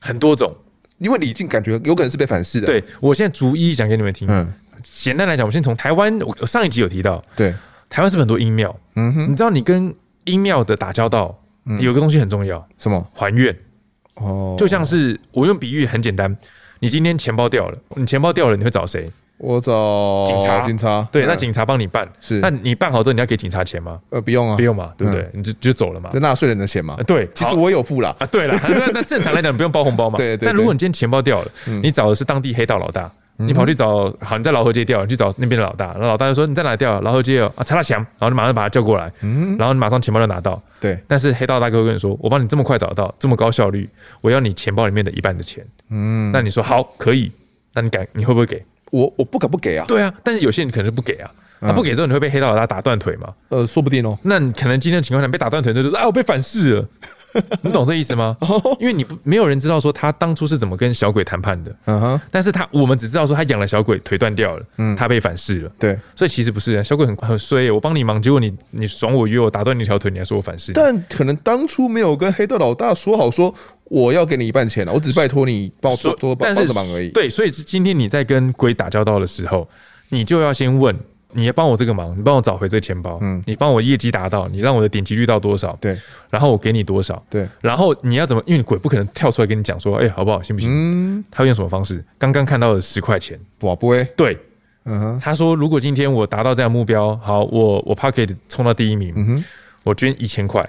[0.01, 0.53] 很多种，
[0.99, 2.67] 因为李靖感觉有可能是被反噬的。
[2.67, 4.27] 对，我现在逐一讲给你们听。
[4.29, 7.55] 嗯，简单来讲，我先从台湾，我上一集有提到，对，
[7.89, 8.75] 台湾是不是很多阴庙？
[8.97, 11.39] 嗯哼，你知道你跟阴庙的打交道，
[11.79, 13.07] 有个东西很重要，什么？
[13.15, 13.55] 还愿。
[14.15, 16.35] 哦，就像是我用比喻很简单，
[16.79, 19.11] 你今天钱包掉了，你钱包掉了，你会找谁？
[19.41, 23.99] 我找警察，警察对，那警察帮你办是，那你办好之后你要给警察钱吗？
[24.11, 25.27] 呃，不用啊，不用嘛，对不对？
[25.33, 26.97] 你就就走了嘛，就纳税人的钱嘛。
[27.07, 28.27] 对，其实我有付了啊。
[28.27, 30.19] 对了，那那正常来讲你不用包红包嘛。
[30.21, 30.47] 对对。
[30.47, 31.51] 但如果你今天钱包掉了，
[31.83, 37.01] 你找的是当地黑道老大，你跑去找，好，你在老河街掉，你去找那边的老大，然后老大就说你在哪掉？
[37.01, 40.63] 老河街哦，啊，查到墙，然后你马上把他叫过来，嗯，然后你马上钱包就拿到。
[40.79, 40.99] 对。
[41.09, 43.89] 但是黑道大哥会跟你说，我帮你这么快找到，这么高效率，
[44.21, 45.67] 我要你钱包里面的一半的钱。
[45.89, 46.31] 嗯。
[46.31, 47.33] 那你说好，可以，
[47.73, 48.63] 那你敢，你会不会给？
[48.91, 53.33] 我我不敢不给啊，对啊，但是有些人可能是不给啊，他不给之后你会被黑道老大打断腿吗？
[53.49, 54.19] 呃，说不定哦。
[54.23, 56.89] 那你可能今天的情况下被打断腿，就是啊，我被反噬了，
[57.63, 58.37] 你懂这意思吗？
[58.81, 62.21] 因为你不没有人知道说他当初是怎么跟小鬼谈判的，嗯哼。
[62.31, 65.99] 但是他我们只知道说他养了小鬼，腿断掉了，嗯，他被反噬了，对。
[66.17, 70.73] 所以其实不是啊，小鬼很很衰，我帮你忙，结果你你爽我约我打断你一条腿，你还说我反噬。
[70.73, 73.55] 但可能当初没有跟黑道老大说好说。
[73.91, 77.09] 我要给你一半钱了，我只拜托你帮我做多帮个忙而已。
[77.09, 79.69] 对，所以今天你在跟鬼打交道的时候，
[80.11, 80.97] 你就要先问，
[81.33, 85.77] 你要帮我这个忙，你帮我找回这个钱包，嗯，你帮我业绩达到，你让我的点击率到多少？
[85.81, 85.99] 对，
[86.31, 87.21] 然后我给你多少？
[87.29, 88.41] 对，然后你要怎么？
[88.47, 90.71] 因为鬼不可能跳出来跟你讲说，哎，好不好，行不行？
[90.73, 92.05] 嗯，他会用什么方式？
[92.17, 94.39] 刚刚看到的十块钱，哇，不会，对，
[94.85, 99.45] 嗯哼，他说如果今天我达到这样目标，好，我我 Pocket 冲到第一名，嗯哼，
[99.83, 100.65] 我捐一千块，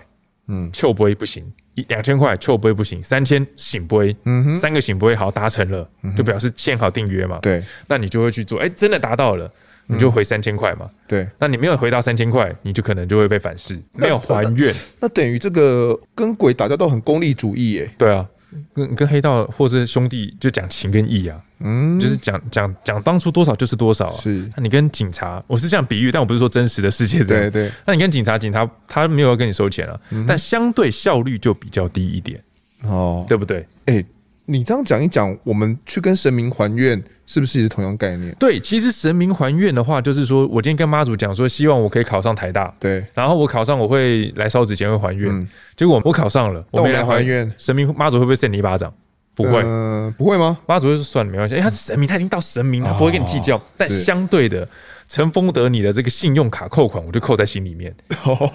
[0.47, 1.45] 嗯，就不会不行。
[1.75, 7.39] 一两千块，臭不会不行；三千醒不会，嗯哼，三个醒不会，好达成了，就表示签好订约嘛。
[7.41, 9.51] 对，那你就会去做，哎，真的达到了，
[9.88, 10.89] 你就回三千块嘛。
[11.07, 14.73] 对，那你没有回到三千块，你就可能就会被反噬，没有还愿。
[14.99, 18.27] 那等于这个跟鬼打交道很功利主义，耶，对啊。
[18.73, 24.13] 跟跟黑道或是兄弟就讲情跟义啊，嗯，就是讲讲讲当初多少就是多少啊。
[24.13, 27.24] 是，那你跟警察，我是这样比喻，但我不是说真实的世界。
[27.24, 27.71] 对对。
[27.86, 32.41] 那你跟警察，警察他没有要跟你收钱了，但相对效率就比较低一点，
[32.84, 33.65] 哦，对不对？
[33.86, 34.04] 哎。
[34.45, 38.36] 你这样讲一讲，我们去跟神明还愿，是不是也是同样概念？
[38.38, 45.47] 对，其实神明还愿的话，就是说我今天跟妈祖讲说，希望我可以考上台大，对，然后我考上，我会来烧纸钱会还愿，嗯、
[45.78, 48.91] 结果我考上了，我没来还愿，神明妈祖会不会扇你一巴掌？
[49.35, 50.57] 不会，呃、不会吗？
[50.67, 54.67] 妈祖就说算了，没关系，因为他是神明，他已经到神明，他不会跟你计较，哦、但相对的。
[55.09, 57.93] 承丰得你的这个信用卡扣款，我就扣在心里面。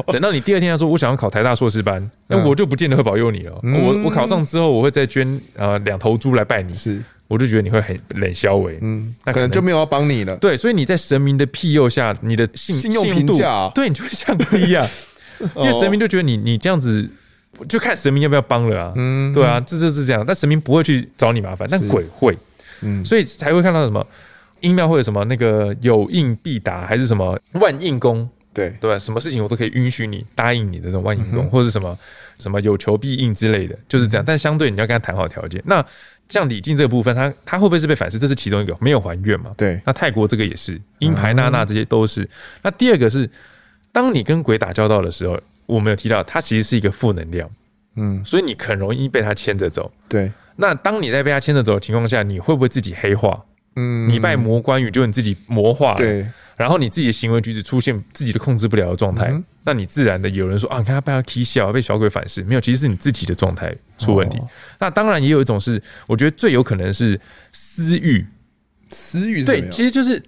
[0.07, 3.61] 等到你第二天他说我想要考台大硕士班，那我就不见得会保佑你了。
[3.63, 6.73] 我我考上之后，我会再捐呃两头猪来拜你。
[6.73, 10.35] 是，我就觉得你会很冷笑为，嗯，那可能就没有要帮你了。
[10.39, 14.89] 对，所以你在神明的庇佑下，你的信信用评价，对你就会降低啊。
[15.57, 17.07] 因为神明就觉得你你这样子，
[17.65, 18.93] 就看神明要不要帮了啊。
[18.97, 20.25] 嗯，对啊，这就是这样。
[20.27, 22.37] 但神明不会去找你麻烦，但鬼会，
[22.83, 24.07] 嗯，所以才会看到什么。
[24.61, 28.99] 阴庙会有什么那个有应必答，还是什么万应宫对对吧？
[28.99, 31.97] 什么事情我都可以允许你答应你的这种万应洞，或者是什么
[32.39, 34.25] 什么有求必应之类的，就是这样。
[34.27, 35.63] 但相对你要跟他谈好条件。
[35.67, 35.85] 那
[36.31, 38.19] 像李靖这个部分，他他会不会是被反噬？
[38.19, 39.51] 这是其中一个，没有还愿嘛？
[39.59, 39.79] 对。
[39.85, 42.27] 那泰国这个也是，英牌娜娜这些都是。
[42.63, 43.29] 那第二个是，
[43.93, 47.51] 当你跟鬼打交道的时候，我们有提到，它其实是一个负能量，
[47.97, 49.93] 嗯，所以你很容易被它牵着走。
[50.09, 50.33] 对。
[50.57, 53.45] 那当你在被它牵着走的情况下，你会不会自己黑化？
[53.75, 55.97] 嗯，你拜魔关羽，就你自己魔化了。
[55.99, 56.27] 对。
[56.57, 64.39] 然后你自己的行为举止出现自己都控制不了的状态，嗯、那你自然的有人说啊，你看他被他踢笑，被小鬼反噬，没有，其实是你自己的状态出问题。
[64.39, 64.49] 哦、
[64.79, 67.21] 那当然也有一种是，我觉得最有可能是
[67.53, 68.25] 私欲，
[68.89, 70.23] 私欲对，其实就是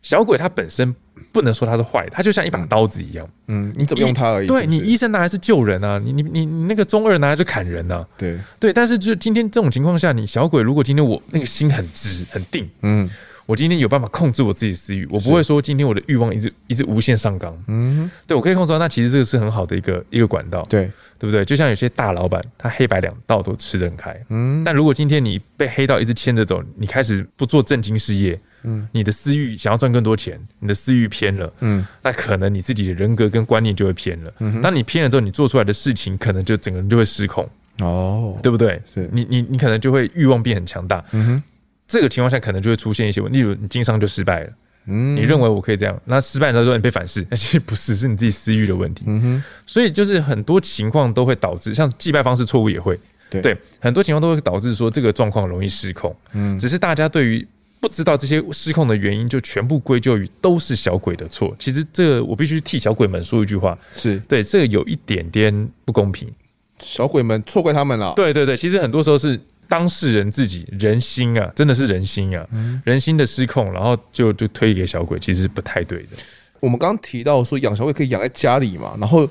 [0.00, 0.94] 小鬼他本身
[1.34, 4.46] 不能说它是坏，它就像一把刀子一样，嗯，你怎么用它而已。
[4.46, 13.10] 对，你医生拿来是救人啊，你你你你那个中二拿来就砍人啊，对对，但是就是今天这种情况下，你小鬼如果今天我那个心很直很定，嗯。
[13.46, 17.54] 我今天有办法控制我自己私欲，我不会说今天我的欲望一直一直无限上纲。
[17.68, 21.44] 嗯，对，我可以控制到，那其实这个是很好的一个一个管道，对，对不对？
[21.44, 24.18] 就像有些大老板，他黑白两道都吃得很开。
[24.30, 34.32] 嗯，但如果今天你被黑道一直牵着走，你开始不做正经事业，嗯，你的私欲想要赚更多钱，你的私欲偏了，嗯，那可能你自己的人格跟观念就会偏了。
[34.40, 37.48] 嗯，当你偏了之后，你做出来的事情可能就整个人就会失控。
[37.80, 38.80] 哦，对不对？
[38.92, 39.08] 是。
[39.12, 41.04] 你你你可能就会欲望变很强大。
[41.12, 41.42] 嗯哼。
[41.86, 44.50] 这个情况下可能就会出现一些问题，例如你经商就失败了，
[44.86, 52.98] 嗯，你认为我可以这样，那失败的时候你被反噬，那 其实不是，是你自己私欲的问题，嗯哼，所以就是很多情况都会导致，像祭拜方式错误也会，
[53.28, 57.46] 对，对，很多情况都会导致说这个状况容易失控，嗯，只是大家对于
[57.84, 61.54] 不知道这些失控的原因，就全部归咎于都是小鬼的错。
[61.58, 66.26] 其实这个我必须替小鬼们说一句话，是对这个有一点点不公平，
[66.78, 69.38] 小鬼们错怪他们了，对对对，其实很多时候是。
[69.66, 76.08] 当事人自己人心啊，真的是人心啊，嗯、人心的失控，然后就就推给小鬼，其实是不太对的。
[76.60, 79.26] 我们刚刚提到说养小鬼可以养在家里嘛，然后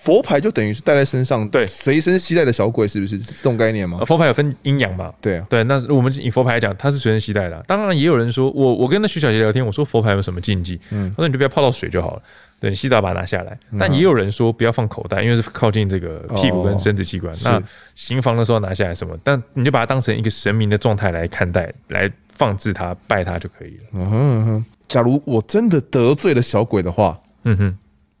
[0.00, 3.98] 佛牌就等于是带在身上，对，随身携带的小鬼是不是，是这种概念吗？
[4.06, 5.12] 佛牌有分阴阳嘛？
[5.20, 7.62] 对啊，对，那我们以佛牌来讲，它是随身携带的。
[7.66, 10.80] 当然也有人说我我跟那徐小杰聊天，我说佛牌有什么禁忌？
[10.90, 12.22] 嗯，他说你就不要泡到水就好了。
[12.60, 17.32] 对，你洗澡把它拿下来，但也有人说不要放口袋，因为是靠近这个屁股跟生殖器官。
[17.34, 17.62] 哦、那
[17.94, 19.16] 行房的时候拿下来什么？
[19.22, 23.84] 但你就把它当成一个神明的状态来看待，来放置它、拜它就可以了。
[23.92, 24.64] 嗯哼，嗯哼。
[24.88, 27.78] 假如我真的得罪了小鬼的话，嗯哼，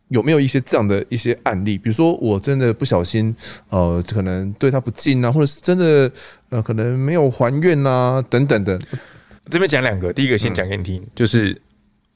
[0.08, 1.78] 有没有一些这样的一些案例？
[1.78, 3.34] 比如说我真的不小心，
[3.68, 6.10] 呃，可能对他不敬啊，或者是真的
[6.50, 8.78] 呃，可能没有还愿啊，等等的。
[9.50, 11.60] 这边讲两个，第一个先讲给你听，嗯、就是。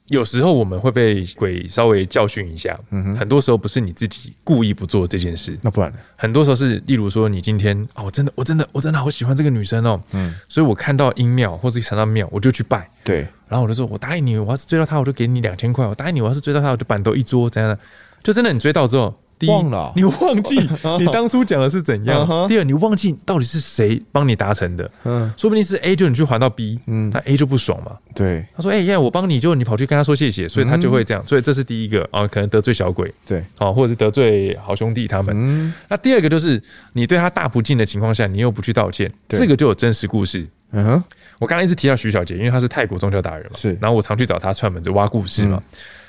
[0.07, 5.97] 有时候我们会被鬼稍微教训一下，嗯哼，很多时候不是你自己故意不做这件事，那不然呢？
[6.17, 17.77] 很多时候是，例如说你今天啊，我真的，我真的，我真的好喜欢这个女生哦，嗯，所以我看到阴庙或者看到庙，我就去拜，对，然后我就说，我答应你，我要是追到他，我就给你两千块，我答应你，我要是追到他，我就板凳一桌，这样的？
[18.23, 19.13] 就真的你追到之后。
[19.47, 20.55] 忘了，你忘记
[20.99, 22.47] 你当初讲的是怎样？
[22.47, 24.89] 第二，你忘记到底是谁帮你达成的？
[25.03, 27.91] 嗯，说不定是 A，就你去还到 B，嗯，那 A 就不爽嘛。
[28.15, 31.25] 对，他说：“哎，呀，我帮你，就你跑去跟他说谢谢，所以他就会这样。
[31.25, 35.33] 所以这是第一个啊，可能得罪小鬼，对，啊，或者是得罪好兄弟他们。
[35.35, 36.61] 嗯，那第二个就是
[36.93, 40.47] 你对他大不敬的情况下，你又不去道歉，这个就有真实故事。
[40.75, 41.03] 嗯哼，
[41.39, 45.61] 我刚才一直提到徐小杰，因为他是泰国宗教达人嘛，是，然后我常去找他串门子挖故事嘛。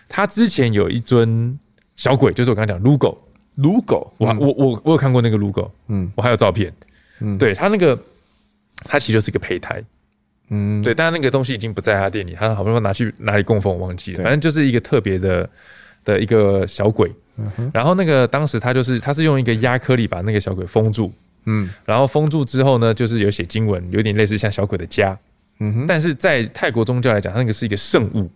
[0.09, 1.59] 他之前有一尊
[1.97, 3.21] 小鬼，就是我刚刚讲卢狗。
[3.57, 6.75] 卢狗，我我我我有看过那个卢狗，嗯，我还有照片，
[7.21, 7.97] 嗯，对他那个，
[8.79, 9.81] 他其实就是一个胚胎，
[10.49, 15.49] 嗯，对，但是那个东西已经不在他店里，他好不容易拿去哪里供奉，我忘记了，反正就是一个特别的
[16.05, 17.09] 的一个小鬼，
[17.73, 21.13] 然后那个当时他就是他是用一个压克力把那个小鬼封住，
[21.45, 25.17] 嗯，然后封住之后呢，就是有写经文，有点类似像小鬼的家，
[25.61, 28.29] 嗯哼，但是在泰国宗教来讲，那个是一个圣物。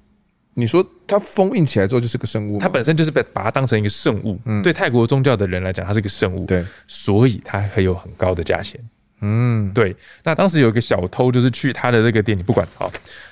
[0.58, 4.40] 你说它封印起来之后就是个圣物，它本身就是被把它当成一个圣物。
[4.44, 6.44] 嗯，对泰国宗教的人来讲，它是个圣物。
[6.46, 8.80] 对，所以它还有很高的价钱。
[9.20, 9.94] 嗯，对。
[10.24, 12.90] 那当时有一个小偷，就是去他的这个店里，不管好，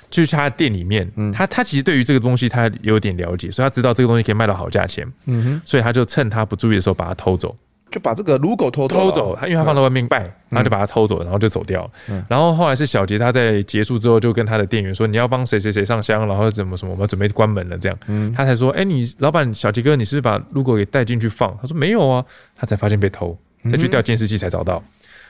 [0.09, 1.09] 就去他店里面。
[1.17, 5.05] 嗯，他他其实对于这个东西他有点了解，所以他知道这个东西可以卖到好价钱。
[5.25, 7.53] 嗯哼，所以他就趁他不注意的时候把它偷走。
[7.89, 10.19] 就把这个卢狗偷偷走，他因为他放在外面拜，
[10.49, 11.89] 然后就把他偷走，然后就走掉。
[12.27, 22.23] 然后后来是小杰他在结束之后就跟他的店员说：“你要帮谁谁谁上香，然后怎么什么，我们准备关门了。”这样，他才说：“哎，你老板小杰哥，你是不是把卢狗给带进去放？”他说：“没有啊。”
[22.57, 23.37] 他才发现被偷，
[23.71, 24.83] 再去调监视器才找到。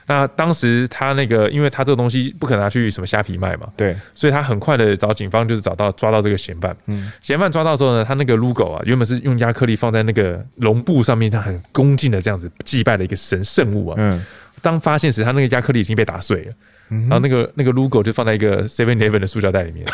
[0.08, 6.74] 那当时他那个，因为他这个东西不可能拿去什么虾皮卖嘛，对，所以他很快的找警方，就是找到抓到这个嫌犯。
[6.86, 13.96] 嗯，嫌犯抓到之后呢，他那个 logo 啊，原本是用亚克力放在那个绒布上面，他很恭敬的这样子祭拜的一个神圣物啊。
[13.98, 14.24] 嗯，
[14.62, 16.54] 当发现时，他那个亚克力已经被打碎了，
[16.88, 19.86] 然后那个那个 logo 就放在一个 Seven Eleven 的塑胶袋里面。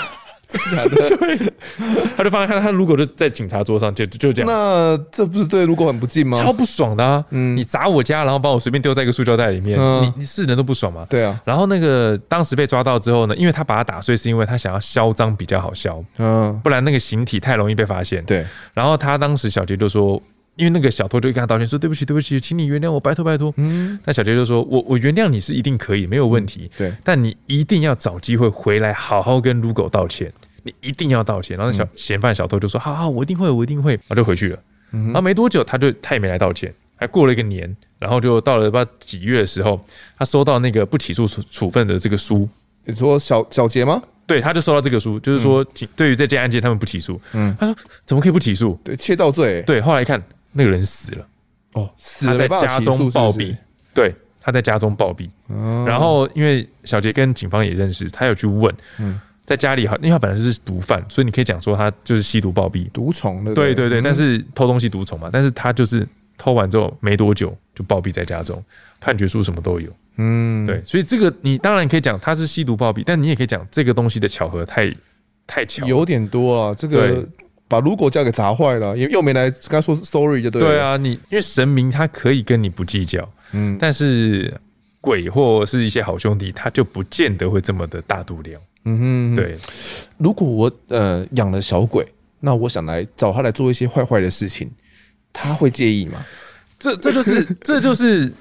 [0.48, 1.16] 真的假的？
[1.16, 1.52] 对，
[2.16, 4.50] 他就发现他他如果就在警察桌上，就就这样。
[4.50, 6.42] 那这不是对如果很不敬吗？
[6.42, 7.24] 超不爽的啊！
[7.30, 11.06] 嗯，你砸我家，然后把我随便丢在一个塑胶袋里面，嗯、你你是人都不爽吗？
[11.08, 11.40] 对啊。
[11.44, 18.24] 然后那个当时被抓到之后呢，因为他把它打碎，是因为他想要销赃比较好销，嗯，不然那个形体太容易被发现。
[18.24, 18.44] 对。
[18.72, 20.20] 然后他当时小杰就说。
[20.56, 26.70] 因为那个小偷就跟他道歉说：“对不起，对不起，请你原谅我，拜托，拜托。”嗯，那小杰就说：“我我原谅你是一定可以，没有问题。
[26.78, 30.32] 对，但你一定要找机会回来，好好跟卢狗道歉。
[30.62, 34.58] 你一定要道歉。”然后小嫌犯小偷就说：“好好，我一定会，我一定会。”然后就回去了。
[34.90, 36.72] 然后没多久，他就他也没来道歉。
[36.94, 39.84] 还过了一个年，然后就到了不知道几月的时候，
[40.16, 42.48] 他收到那个不起诉处处分的这个书。
[42.84, 44.00] 你说小小杰吗？
[44.24, 47.20] 对，他就收到这个书，就是说对于这件案件他们不起诉。
[47.32, 47.74] 嗯，他说
[48.06, 48.78] 怎么可以不起诉？
[48.84, 49.60] 对，窃盗罪。
[49.66, 50.22] 对，后来一看。
[50.54, 51.26] 那个人死了，
[51.74, 53.54] 哦，死了，他在家中暴毙。
[53.92, 55.28] 对，他在家中暴毙。
[55.84, 63.52] 然后因为小杰跟警方也认识，他有去问，嗯在家里好，因为他本来是毒贩，所以你可以讲说他就是吸毒暴毙，毒虫的。
[63.52, 68.62] 对对对，但是偷东西毒虫嘛，但是他就是偷完之后没多久就暴毙在家中，
[69.00, 69.90] 判决书什么都有。
[70.16, 74.90] 嗯，对，所以这个你当然可以讲他是吸毒暴毙，但你也可以讲这个东西的巧合太
[75.46, 77.26] 太巧，有点多了，这个。
[77.66, 80.68] 把如果交给砸坏了，又又没来跟他说 sorry 就对了。
[80.68, 84.52] 对啊，你因为神明他可以跟你不计较，嗯，但是
[85.00, 88.60] 鬼或是一些好兄弟，他就不见得会这么的大度量。
[88.84, 89.58] 嗯哼，对。
[90.18, 92.06] 如果我呃养了小鬼，
[92.40, 94.70] 那我想来找他来做一些坏坏的事情，
[95.32, 96.24] 他会介意吗？
[96.78, 98.32] 这这就是这就是。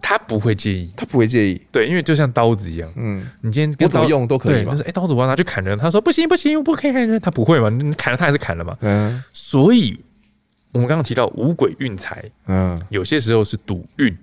[0.00, 4.78] 他不会介意，他不会介意，对，因为就像刀子一样，嗯，你今天我怎么用都可以嘛。
[4.86, 8.76] 哎，刀子我要拿去砍人，他说不行不行，我不可以砍人，他不会嘛，你砍了他还是砍了嘛。
[8.80, 9.98] 嗯，所以
[10.72, 14.16] 我们刚刚提到五鬼运财，嗯，有些时候是赌运，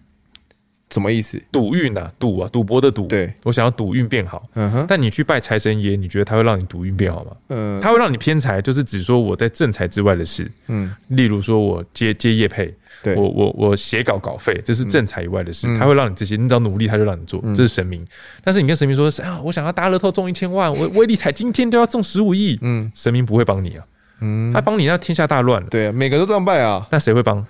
[0.89, 1.41] 什么意思？
[1.51, 3.05] 赌运啊，赌啊，赌博的赌。
[3.07, 4.85] 对，我想要赌运变好，嗯哼。
[4.87, 7.31] 但你去拜财神爷，你觉得他会让你赌运变好吗？
[7.49, 12.73] 嗯，他会让你偏财，就是只说我在正财之外的事，嗯，例如说我接接业配。
[13.05, 13.15] 对。
[13.15, 18.05] 我我我写稿稿费，这是正财以外的事，嗯、他会让你这些，你只要努力，他就让你做，嗯、这是神明。
[18.43, 23.85] 但是你跟神明说，啊，我想要大乐透中一千万，我威力彩今天就要中十五亿，嗯，神明不会帮你啊，
[24.21, 27.45] 嗯，他帮你那天下大乱了，对啊，每个都这样拜啊，那谁会帮？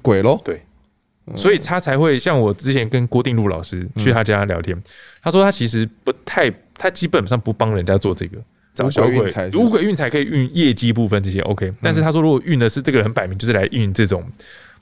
[0.00, 0.62] 鬼咯，对，
[1.36, 4.76] 所以他才会像我之前跟郭定路老师去他家聊天，
[5.22, 8.38] 他说他其实不太，他基本上不帮人家做这个。
[8.74, 14.22] 找小鬼，五鬼运财可以运业绩部分这些 OK，但是他说如果运的是这个人很摆明就是来运这种。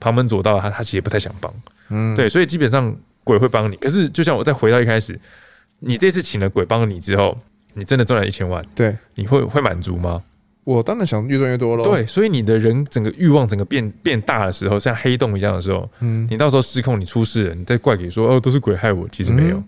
[0.01, 1.55] 旁门左道，他他其实也不太想帮，
[1.88, 3.76] 嗯，对，所以基本上鬼会帮你。
[3.76, 5.16] 可是就像我再回到一开始，
[5.78, 7.38] 你这次请了鬼帮你之后，
[7.74, 10.20] 你真的赚了一千万，对，你会会满足吗？
[10.64, 11.84] 我当然想越赚越多喽。
[11.84, 19.64] 对，所以你的人整个欲望整个变变大的时候，像黑洞一样的时候，嗯，你到时候失控，你出事了，你再怪给说哦都是鬼害我，其实没有，嗯、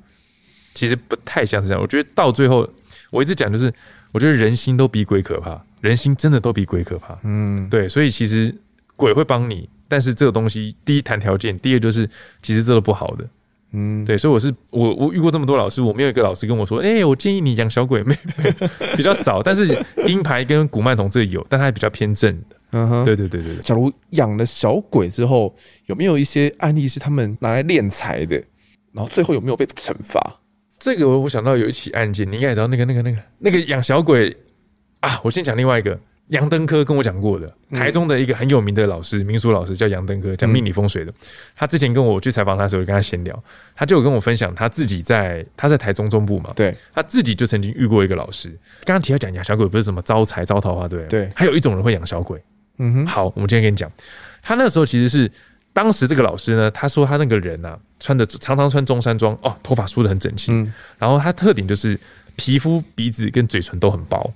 [0.74, 1.80] 其实不太像是这样。
[1.80, 2.68] 我觉得到最后，
[3.10, 3.72] 我一直讲就是，
[4.14, 8.54] 我觉得人心都比鬼可怕，人心真的都比鬼可怕，嗯，对，所以其实
[8.94, 9.68] 鬼会帮你。
[9.88, 12.08] 但是这个东西，第一谈条件，第二就是
[12.40, 13.28] 其实这个不好的，
[13.72, 18.16] 嗯，对，所以我是我我遇过这么多老师，我没有一个老师跟我说，哎、欸，我建议你养小鬼，没
[18.96, 19.42] 比较少。
[19.42, 23.56] 但是鹰牌跟古曼童这有，但它比较偏正的，嗯哼，对对对对。
[23.56, 25.54] 假如养了小鬼之后，
[25.86, 28.36] 有没有一些案例是他们拿来敛财的，
[28.92, 30.40] 然后最后有没有被惩罚？
[30.78, 34.36] 这个我我想到有一起案件，你应该也知道那个那个那个那个养小鬼
[35.00, 35.98] 啊，我先讲另外一个。
[36.28, 41.12] 杨登科跟我讲过的，台中的一个很有名的老师，民俗老师叫杨登科，讲命理风水的。
[41.54, 43.44] 他之前跟我去采访他的时候，就跟他闲聊，
[43.76, 48.48] 他就有跟我分享他自己在他在台中中部嘛，对，他自己就曾经遇过一个老师。
[48.86, 52.42] 刚刚提到讲养小鬼不是什么招财招桃花，对对，还有一种人会养小鬼。
[52.78, 53.92] 嗯哼，好，我们今天跟你讲，
[54.42, 55.30] 他那个时候其实是
[55.74, 62.00] 当时这个老师呢，他说他那个人啊，穿的常常穿中山装哦，头发梳得很整齐，嗯，然后他特点就是
[62.36, 64.32] 皮肤、鼻子跟嘴唇都很薄。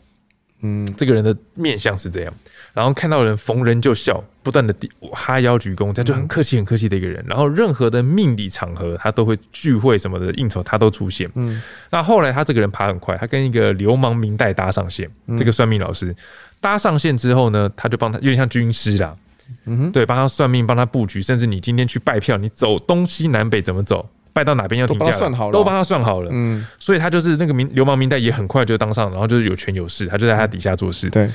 [0.61, 2.35] 嗯，这个人的面相是这样，
[2.75, 4.75] 然后看到人逢人就笑，不断的
[5.13, 7.25] 哈腰鞠躬，这样就很客气很客气的一个人。
[7.29, 11.31] 然后任何的命理场合，他都会聚会什么的应酬，他都出现。
[11.37, 15.09] 嗯，那后来他这个人爬很快，他跟一个流氓明代搭上线。
[15.37, 16.13] 这个算命老师
[16.61, 19.17] 搭上线之后呢，他就帮他有点像军师啦，
[19.65, 24.09] 嗯哼，对，帮他算命，帮他布局，甚至你今天去拜票，你走东西南北怎么走？
[24.33, 25.13] 拜到哪边要停价，
[25.51, 26.31] 都帮他算好了。
[26.33, 31.11] 嗯，所以他就是那个明流氓明代也很快就当上，然后就是有权有势，他就在他底下做事。
[31.11, 31.29] 对，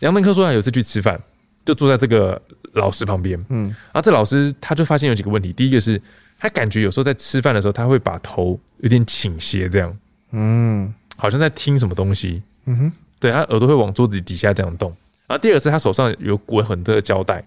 [0.00, 1.18] 杨登科说他有次去吃饭，
[1.64, 2.40] 就坐在这个
[2.74, 3.42] 老师旁边。
[3.48, 5.98] 嗯，然后这老师他就发现有几个问题，第一个是
[6.38, 9.96] 他感觉有时候在吃饭的时候，他会把头有点倾斜，这样，
[10.32, 12.42] 嗯，好像在听什么东西。
[12.66, 14.94] 嗯哼，对，他耳朵会往桌子底下这样动。
[15.38, 17.44] 第二个是他手上有滚很多的胶带。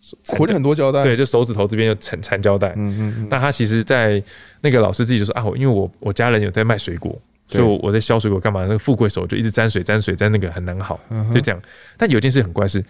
[0.28, 2.70] 捆很多胶带，对，就手指头这边有缠缠胶带。
[2.70, 3.28] 嗯嗯嗯。
[3.30, 4.22] 那他其实，在
[4.62, 8.62] 那个老师自己就说啊，我因为我我家人有在卖水果，所以我我在削水果干嘛？
[8.62, 10.98] 那个富贵手就一直沾水沾水沾那个很难好，
[11.34, 11.60] 就这样。
[11.98, 12.82] 但有件事很怪是，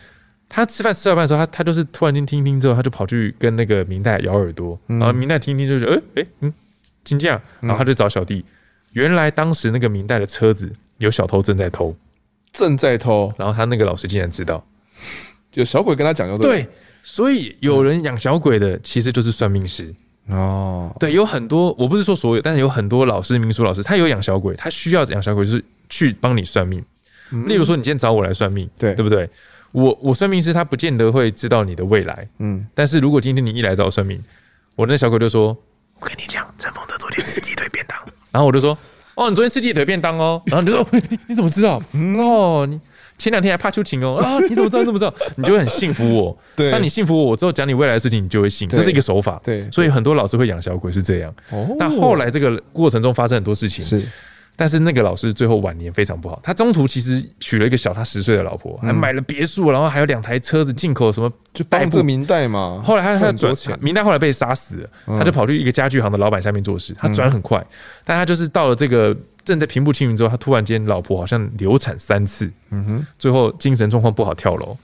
[0.49, 6.55] 他吃饭吃到饭的时候，他他就是突然间听听之后，他就跑去跟那个明代咬耳朵，然后明代听听就觉得，哎哎嗯，
[7.03, 8.45] 金匠，然后他就找小弟，
[8.93, 11.93] 原来当时那个明代的车子有小偷正在偷，
[12.53, 14.65] 正在偷，然后他那个老师竟然知道，
[15.51, 16.69] 就小鬼跟他讲，就对，
[17.03, 19.95] 所以有人养小鬼的其实就是算命师。
[20.29, 26.85] 哦，对，有很多，我不是说所有，但是有很多老师，民俗老师，他有养小鬼，他需要养小鬼，就是去帮你算命。
[27.33, 29.29] 嗯、例如说，你今天找我来算命，对，对不对？
[29.73, 32.67] 我我算命师，他不见得会知道你的未来，嗯。
[32.75, 34.23] 但是如果今天你一来找我算命，
[34.77, 35.57] 我那小鬼就说
[35.99, 37.99] ：“我跟你讲，陈峰德昨天吃鸡腿便当。”
[38.31, 38.77] 然后我就说
[39.23, 40.41] ：“哦，你昨天吃鸡腿便当哦。
[40.47, 40.87] ”然后你就说
[41.29, 42.81] ：“你怎么知道？”嗯、哦，你。
[43.19, 44.39] 前两天还怕秋情哦 啊！
[44.49, 44.81] 你怎么知道？
[44.81, 45.13] 你怎么知道？
[45.37, 46.35] 你就会很信服我。
[46.57, 48.67] 对，当你信服我，我之后讲你未来的事情，你就会信。
[48.67, 49.39] 这是一个手法。
[49.45, 51.31] 对，所以很多老师会养小鬼是这样。
[51.51, 51.69] 哦。
[51.79, 53.85] 那后来这个过程中发生很多事情。
[53.85, 54.03] 是。
[54.61, 62.83] 但是那个老师最后晚年非常不好，他中途其实娶了一个小他十岁的老婆，还买了别墅，然后还有两台车子，进口什么就帮助明代嘛。
[62.85, 66.95] 后来他他转明代后来被杀死了，他就跑去一个家具行的老板下面做事。
[66.99, 67.67] 他转很快，
[68.05, 69.17] 但他就是到了这个。
[69.43, 74.77] 正在平步青云之后，他突然间老婆好像流产三次，嗯哼，最后精神状况不好跳楼，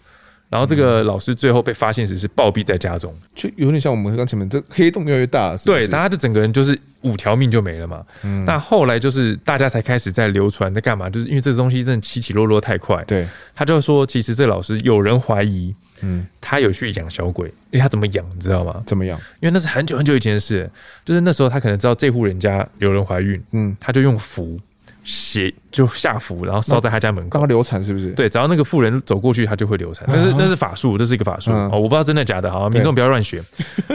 [0.48, 8.04] 然后这个老师最后被发现时是暴毙在家中，就有点像我们刚前面这黑洞越来越大，是是，对，他的整个人就是五条命就没了嘛。
[8.22, 15.74] 嗯，那后来就是大家才开始在流传在干嘛，就是因为这东西真的起起落落太快，对，他就说其实这老师有人怀疑。
[16.02, 18.82] 嗯，他有去养小鬼，因为他怎么养，你知道吗？
[18.84, 19.18] 怎么养？
[19.40, 20.70] 因为那是很久很久以前的事，
[21.06, 24.60] 就是那时候他可能知道这户人家有人怀孕，嗯，他就用符。
[25.08, 28.10] 血就下符，然后烧在他家门口，刚刚流产是不是？
[28.10, 30.04] 对，只要那个妇人走过去，他就会流产。
[30.08, 33.40] 但是那是法术，这是一个法术哦，我不知道真的假的，好，民众不要乱学。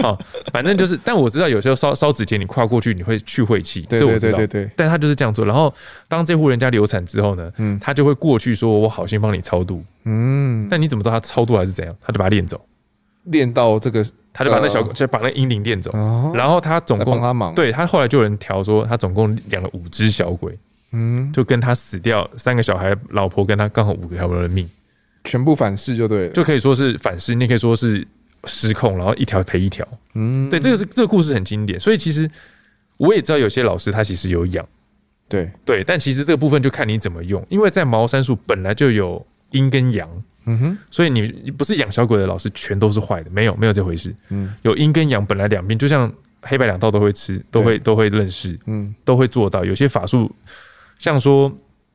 [0.01, 0.17] 哦，
[0.53, 4.37] 反正就是，但我知道有时候烧烧纸钱，你跨过去你会去晦气，这我知道。
[4.37, 4.71] 对对对。
[4.77, 5.45] 但他就是这样做。
[5.45, 5.73] 然后
[6.07, 11.93] 当这户人家流产之后呢，嗯，他就会过去说：“我好心帮你超度。”嗯，但你怎么知道他超度还是怎样？
[12.01, 12.59] 他就把他练走，
[13.25, 14.01] 练到这个，
[14.31, 15.91] 他就把那小狗，就把那阴灵练走。
[16.33, 20.57] 然后他总共帮他忙，对他后来就有人调说，他总共养了五只小鬼。
[20.91, 24.69] 嗯，就跟他死掉三个小孩，老婆跟他刚好五个小孩的命，
[25.23, 28.05] 全部反噬就对了，就可以说是反噬，你也可以说是
[28.43, 29.87] 失控，然后一条赔一条。
[30.15, 32.29] 嗯，对，这个是这个故事很经典，所以其实
[32.97, 34.67] 我也知道有些老师他其实有养，
[35.29, 35.49] 对。
[35.63, 40.09] 对，但其实这个部分就看你怎么用，因为在茅山术本来就有阴跟阳，
[40.45, 46.11] 嗯哼，所以你不是养小鬼的老师全都是坏的，没有没有这回事，嗯，有阴跟阳本来两边就像
[46.41, 50.29] 黑白两道都会吃，都会都会认识，嗯，都会做到，有些法术。
[51.01, 51.51] 像说，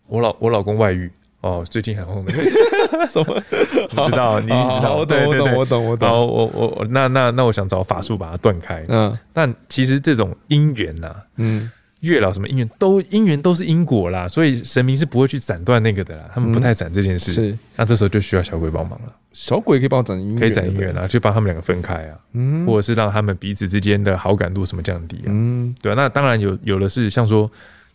[0.08, 1.08] 我老我老公外遇
[1.40, 2.32] 哦，最近很红的
[3.06, 3.40] 什么？
[3.54, 4.40] 你知道？
[4.40, 4.52] 你知
[4.82, 4.96] 道？
[4.96, 6.10] 我懂，我懂，我懂，我懂。
[6.10, 8.84] 我我我那那那我想找法术把它断开。
[8.88, 17.32] 嗯，但其实这种姻缘呐，嗯，月老什么姻缘都姻缘都是因果啦，所以神明是不会去斩断那个的啦，他们不太斩这件事。
[17.32, 19.12] 是，那这时候就需要小鬼帮忙了。
[19.32, 27.48] 小鬼可以帮我斩姻缘，可以斩姻缘啊，就帮他们两个分开啊，嗯，或者是让他们彼此之间的好感度什么降低啊，嗯，对啊，那当然有有的是像说。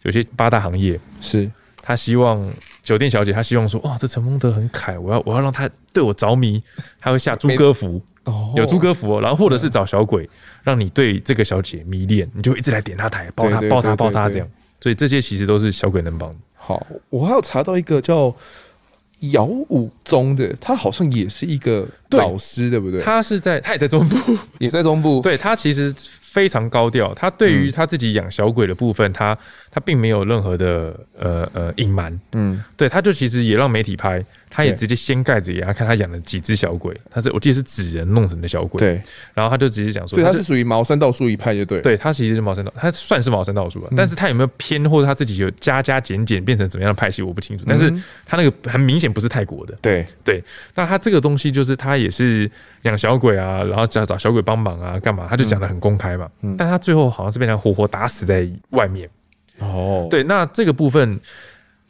[0.04, 1.50] 有些八大行业是，
[1.82, 2.44] 他希望
[2.84, 6.62] 酒店小姐，他希望说，哇，这陈丰德很凯，我要我要让他对我着迷，
[7.00, 10.28] 他会下猪哥符，哦，有猪哥符哦，然后或者是找小鬼，
[10.64, 14.48] 让你对这个小姐迷恋，你就一直来点他台，抱他抱他抱他这样，
[14.80, 16.34] 所以这些其实都是小鬼能帮。
[16.56, 18.34] 好，我还有查到一个叫
[19.32, 23.02] 姚武宗的，他好像也是一个老师，对不对？
[23.02, 25.94] 他是在，他也在中部， 也在中部，对他其实。
[26.32, 29.38] 非常高调，他对于他自己养小鬼的部分，他
[29.70, 34.24] 他并没有任何的呃呃隐瞒，嗯，对，他就其实也让媒体拍。
[34.54, 36.94] 他也直接掀盖子给他看，他养了几只小鬼。
[37.10, 38.78] 他是我记得是纸人弄成的小鬼。
[38.80, 39.02] 对。
[39.34, 41.80] 然后他就直接讲说，所以他是属于茅山道术一派，就对。
[41.80, 43.88] 对，他其实是茅山道，他算是茅山道术吧。
[43.96, 47.64] 但是他有没有偏，或者他自己有加加减减变成怎么样的派系，我不清楚。
[47.66, 47.90] 但是
[48.26, 49.78] 他那个很明显不是泰国的。
[49.82, 50.44] 对对。
[50.76, 52.50] 那他这个东西就是他也是
[52.82, 55.28] 养小鬼啊，然后找找小鬼帮忙啊，干嘛？
[55.30, 56.30] 他就讲的很公开嘛。
[56.58, 59.10] 但他最后好像是被他活活打死在外面。
[59.60, 60.08] 哦。
[60.12, 61.18] 对，那这个部分。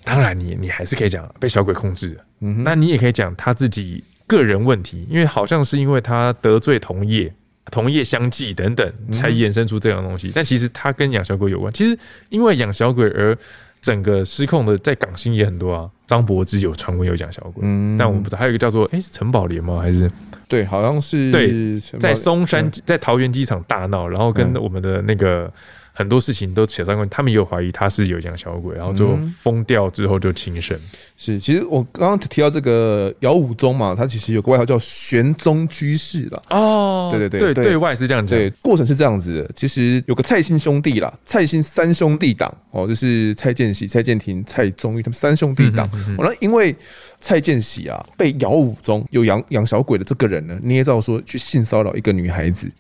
[0.04, 7.34] 当然你，你你还是可以讲被小鬼控制，嗯，那你也可以讲他自己个人问题，因为好像是因为他得罪同业、
[7.72, 10.32] 同业相继等等，才衍生出这样的东西。
[10.34, 11.72] 但其实他跟养小鬼有关。
[11.72, 11.98] 其实
[12.30, 13.38] 因为养小鬼而
[13.82, 15.90] 整个失控的，在港星也很多啊。
[16.08, 19.80] 张柏芝有传闻有养小鬼，嗯，但我们不知道还有一个叫做哎是陈宝莲吗？
[19.82, 20.12] 还是
[20.48, 25.52] 对，好像是对，在松山在桃园机场大闹，然后跟我们的那个。
[25.94, 30.80] 很多事情都扯上关系，他们也有怀疑他是有养小鬼，然后最后疯掉之后就轻生。
[31.18, 36.44] 是，其实我刚刚提到这个姚武宗嘛，他其实有个外号叫玄宗居士了。
[36.50, 38.40] 哦，对对对，对对，外是这样讲。
[38.40, 39.52] 对，过程是这样子的。
[39.56, 45.88] 其实有个蔡姓兄弟啦，蔡姓三兄弟党哦，就是蔡建喜、蔡建廷、蔡宗玉他们三兄弟党。
[46.18, 46.76] 完了，因为
[47.20, 52.72] 蔡建喜啊，被姚武宗有养养小鬼的这个人呢，捏造说去性骚扰一个女孩子。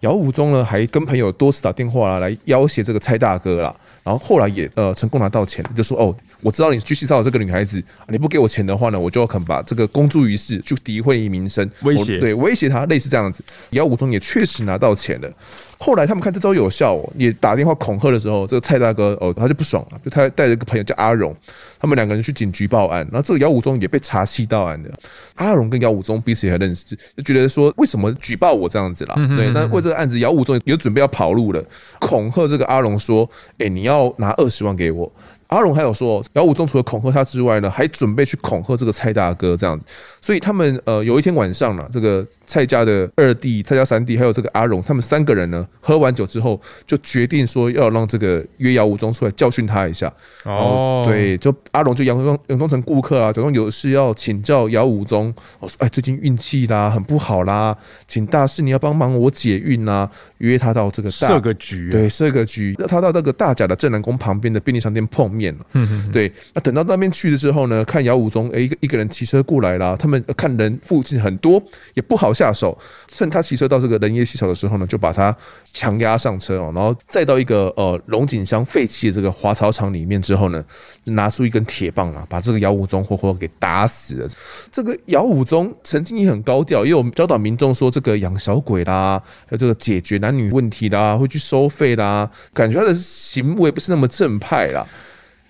[0.00, 3.74] 姚武忠呢，还跟朋友多次打电话啦，来要挟这个蔡大哥啦。
[4.04, 13.42] 然后后来也呃成功拿到钱，就说哦，我知道你去性骚扰这个女孩子，你不给我钱的话呢，我就要肯把这个公诸于世，去诋毁名声，威胁对威胁他，类似这样子。
[13.70, 15.30] 姚武忠也确实拿到钱了。
[15.78, 21.34] 后来他们看这招有效，哦，也打电话恐吓的时候，这个蔡大哥哦，他就不爽了，就他带着一个朋友叫阿荣，
[21.78, 24.90] 他们两个人去警局报案，然后这个姚武忠也被查缉到案的。
[25.36, 29.14] 阿荣跟姚武忠彼此也还认识，就觉得说为什么举报我这样子啦？
[29.36, 31.64] 对，那为这个案子，姚武忠也准备要跑路了，
[32.00, 35.10] 恐吓这个阿荣说：“哎，你要拿二十万给我。”
[35.48, 39.84] 阿荣还有说，姚武忠除了恐吓他之外呢，还准备去恐吓这个蔡大哥这样子。
[40.20, 50.12] 所以他们呃有一天晚上呢，这个蔡家的二弟、蔡家三弟还有这个阿荣，他们三个人呢喝完酒之后，就决定说要让这个约姚武忠出来教训他一下。
[50.44, 55.34] 哦，对，就阿荣就佯装佯装成顾客啊，假装有事要请教姚武忠。
[55.60, 57.74] 我说，哎，最近运气啦很不好啦，
[58.06, 60.10] 请大师你要帮忙我解运啊。
[60.38, 65.66] 约他到这个大设个局，对，设个局，那他到那个大甲的镇南宫旁边的便利商店碰面了。
[65.74, 66.32] 嗯嗯，对。
[66.54, 71.62] 那等到那边去了之后呢，看姚武宗，哎，一个一个人骑车过来啦，他们看人附近很多，
[71.94, 72.76] 也不好下手。
[73.08, 75.34] 趁他骑车到这个人烟稀少的时候呢，就把他
[75.72, 80.64] 强压上车哦，然后再到一个呃龙井乡废弃的这个滑草场里面之后呢，
[81.04, 84.28] 拿出一根铁棒啊，把这个姚武宗活活给打死了。
[84.70, 94.86] 这个姚武宗曾经也很高调，也有教导民众说这个养小鬼啦，还有这个解决男女问题啦，会去收费啦，感觉他的行为不是那么正派啦。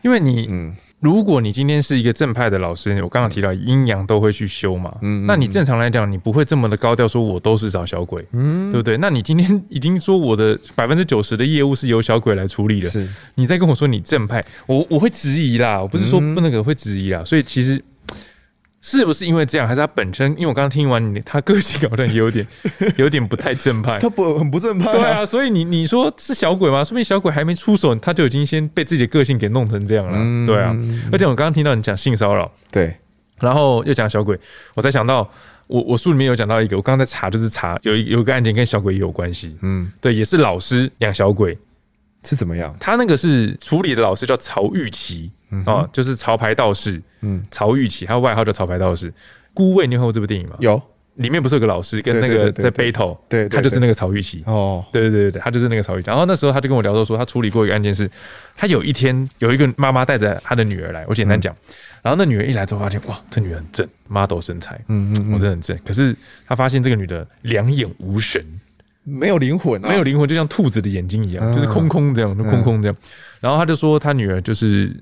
[0.03, 8.97] 因为你，嗯，如果你今天是一个正派的老师，我刚刚提到阴阳都会去修嘛，嗯，那你正常来讲，你不会这么的高调说，我都是找小鬼，嗯，对不对？
[8.97, 17.83] 那你今天已经说我的百分之九十的业务是由小鬼来处理的，是，你再跟我说你正派，我我会质疑啦，我不是说不那个会质疑啦，所以其实。
[18.81, 20.31] 是不是因为这样，还是他本身？
[20.33, 22.47] 因为我刚刚听完你，他个性好像也有点，
[22.97, 23.99] 有点不太正派。
[23.99, 24.93] 他不很不正派。
[24.93, 26.85] 对啊，所以你你说是小鬼吗？
[26.85, 30.47] 说不定小鬼还没出手，他就已经先被自己的个性给弄成这样了。
[30.47, 30.76] 对啊，
[31.11, 32.97] 而且我刚刚听到你讲性骚扰，对，
[33.41, 34.39] 然后又讲小鬼，
[34.74, 35.29] 我才想到，
[35.66, 39.57] 我我书里面有讲到一个，我刚刚在查，就是查有一有个案件跟小鬼也有关系。
[39.62, 41.59] 嗯，对，也是老师养小鬼，
[42.22, 42.72] 是怎么样？
[42.79, 45.33] 他那个是处理的老师叫曹玉琪。
[45.66, 49.12] 哦，就是潮牌道士，嗯，曹玉琪，他的外号叫潮牌道士。
[49.55, 50.55] 孤味，你有看过这部电影吗？
[50.61, 50.80] 有，
[51.16, 54.44] 里面不是有个老师跟那个在 battle，对，他就是那个曹玉琪。
[54.46, 56.07] 哦，对对对对，他就是那个曹玉琪。
[56.07, 58.09] 然后那时候他就跟我聊到说，他处理过一个案件是，
[58.55, 61.53] 他有一天有一个妈妈带着他的女儿来，我简单讲，
[62.03, 65.76] 然后那女儿一来之后发现，哇，这女儿很正，model 身材，嗯嗯，我真的很正。
[65.84, 66.14] 可是
[66.46, 68.40] 他发现这个女的两眼无神，
[69.03, 72.96] 没有灵魂，没有灵魂，就像兔子的眼睛一样，就是空空这样，就空空这样。
[73.40, 74.94] 然后他就说他女儿就是。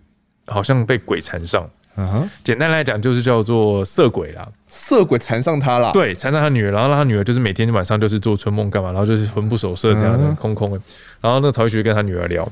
[0.46, 10.80] 好像被鬼缠上，嗯哼，简单来讲就是叫做色鬼啦，色鬼缠上他啦，对，缠上他女儿，然后让他女儿就是每天晚上就是做春梦干嘛，然后就是魂不守舍这样的空空的，
[11.20, 12.48] 然后那个曹玉学跟他女儿聊，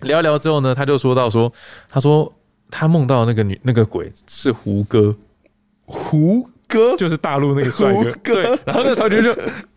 [0.00, 1.52] 聊一聊之后呢，他就说到说，
[1.88, 2.32] 他说
[2.70, 5.14] 他梦到那个女那个鬼是胡歌，
[5.84, 6.96] 胡歌？
[6.96, 9.34] 就是大陆那个帅哥，对，然后那个曹玉就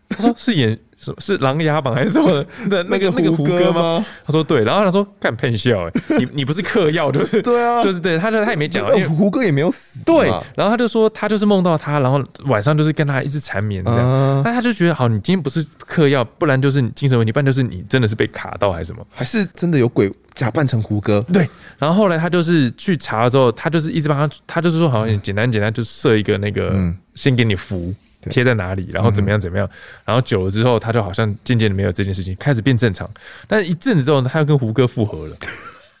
[0.08, 0.78] 他说是演。
[0.98, 2.44] 是是琅琊榜还是什么？
[2.68, 4.04] 那那个那个胡歌吗？
[4.26, 10.02] 他说对，然后他说干骗笑哎，你你不是嗑药就是对啊，就是对，他就他也没讲，胡歌也没有死。
[10.04, 14.42] 对，然后他就说他就是梦到他，然后晚上就是跟他一直缠绵这样。
[14.44, 19.06] 但他就觉得好，你今天不是嗑药，不然就是你精神问题，不然就是你真的是被卡到还是什么？
[19.10, 21.24] 还是真的有鬼假扮成胡歌？
[21.32, 21.48] 对。
[21.78, 26.74] 然后后来他就是去查了之后，他就是一直帮他，他就是说好像简单简单就设一个那个，
[27.14, 27.94] 先给你符。
[28.30, 29.68] 贴在哪里，然后怎么样怎么样，
[30.04, 33.08] 然后久了之后，他就好像渐渐的没有这件事情，开始变正常。
[33.46, 35.36] 但是一阵子之后呢，他又跟胡歌复合了，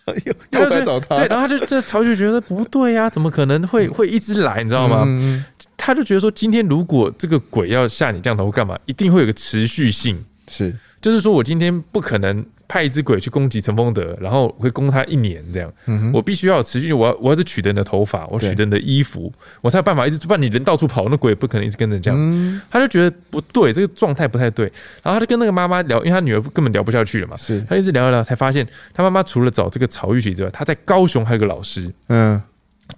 [0.24, 1.16] 又又来找他。
[1.16, 5.04] 对，然后他就 这曹就觉得不对呀、啊，怎么可能会会一直来，你知道吗？
[5.06, 5.44] 嗯、
[5.76, 12.44] 他就觉得说，今天如果这个鬼要下你降头干嘛，一定会有个持续性，是，就是说我今天不可能。
[12.68, 15.72] 派一只鬼去攻击陈丰德，然后会攻他一年这样。
[15.86, 22.18] 嗯、我必须要持续，我要我要是取得你的头发，我取得你的衣服，我才有办法一直不然你人到处跑，那鬼也不可能一直跟着这样。
[22.20, 24.66] 嗯、他就觉得不对，这个状态不太对。
[25.00, 27.36] 然后他就跟那个妈妈聊，因为他女儿根本聊不下去了嘛。
[27.36, 31.88] 是，他一直聊一聊，才发现他妈妈除了找这个曹玉琪之外，他在高雄还有个老师。
[32.08, 32.42] 嗯。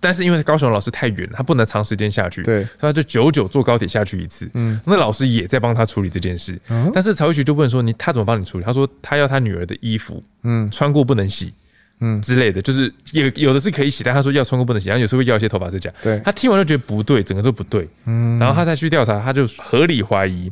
[0.00, 4.48] 但是因为高雄老师太远，他不能长时间下去，对，他就久久坐高铁下去一次。
[4.54, 6.58] 嗯，那老师也在帮他处理这件事。
[6.68, 11.52] 嗯，但是曹玉徐就问说：“你他怎么帮你处理？”他说：“他要他女儿的衣服，嗯，穿过不能洗，
[12.00, 15.90] 嗯之类的，就是有有的是可以洗，但他说要穿过不能洗，然后有时候会要一些头发指甲。
[16.02, 17.88] 对，他听完就觉得不对，整个都不对。
[18.06, 20.50] 嗯，然后他再去调查，他就合理怀疑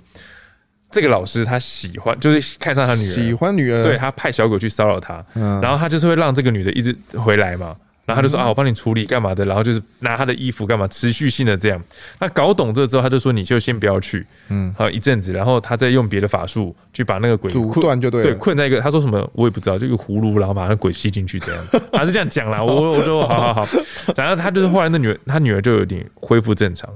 [0.91, 7.77] 这个老师他喜欢，就是看上他女儿，喜欢女儿，对他派小狗去骚扰他，嗯，然后他就是会让这个女的一直回来嘛。
[8.07, 11.83] 然后他就说啊，我帮你处理干嘛的，然后就是拿他的衣服干嘛，持续性的这样。
[12.21, 22.63] 那搞懂这之后，他就说你就先不要去，嗯，好一阵子，然后他再用别的法术去把那个鬼阻断就对，对，困在一个他说什么我也不知道，就一个葫芦，然后把那个鬼吸进去这样，他 是这样讲啦。
[22.63, 23.69] 我我说好好好，
[24.17, 26.89] 然后他就是后来那女儿，他女儿就有点恢复正常，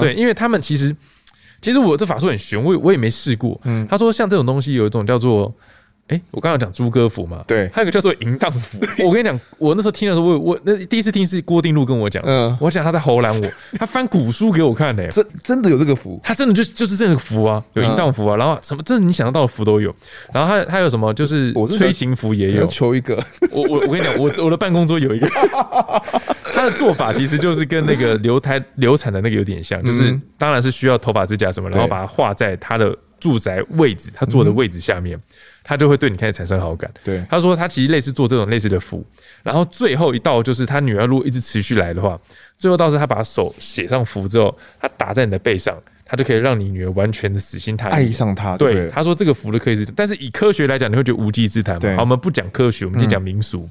[0.00, 0.96] 对，因为他们其实
[1.60, 5.54] 其实我这法术很玄，我我也没试过，嗯，他说像这种东西有一种叫做。
[6.08, 8.78] 哎、欸，我刚刚讲朱哥符嘛，对，还有一个叫做淫荡符。
[9.04, 19.92] 我跟你讲，我那时候听的时候，我我那第一次听是郭定路跟我讲，嗯，我想他在唬烂我， 他翻古书给我看呢、欸，真真的有这个符，他真的就就是这个符啊，有淫荡符啊，然后什么真的你想得到的符都有，
[20.32, 25.28] 然后他他有什么就是催情符也有，求一个，我我我跟你讲，我我的办公桌有一个，
[26.54, 35.18] 他的做法其实就是跟那个流胎流产的那个有点像，就是当然是需要头发指甲什么，然后把它画在他的住宅位置，他坐的位置下面。
[35.68, 36.88] 他就会对你开始产生好感。
[37.02, 39.04] 对，他说他其实类似做这种类似的符，
[39.42, 42.16] 然后最后一道就是他女儿如果一直持续来的话，
[42.56, 48.56] 最后倒是他把手写上符之后，他打在你的背上，他就可以让你女儿完全的死心塌地爱上他。
[48.56, 53.70] 对，对他说这个符的可以是，但是以科学来讲，你会觉得无稽之谈好，我们不讲科学，我们就讲民俗，嗯、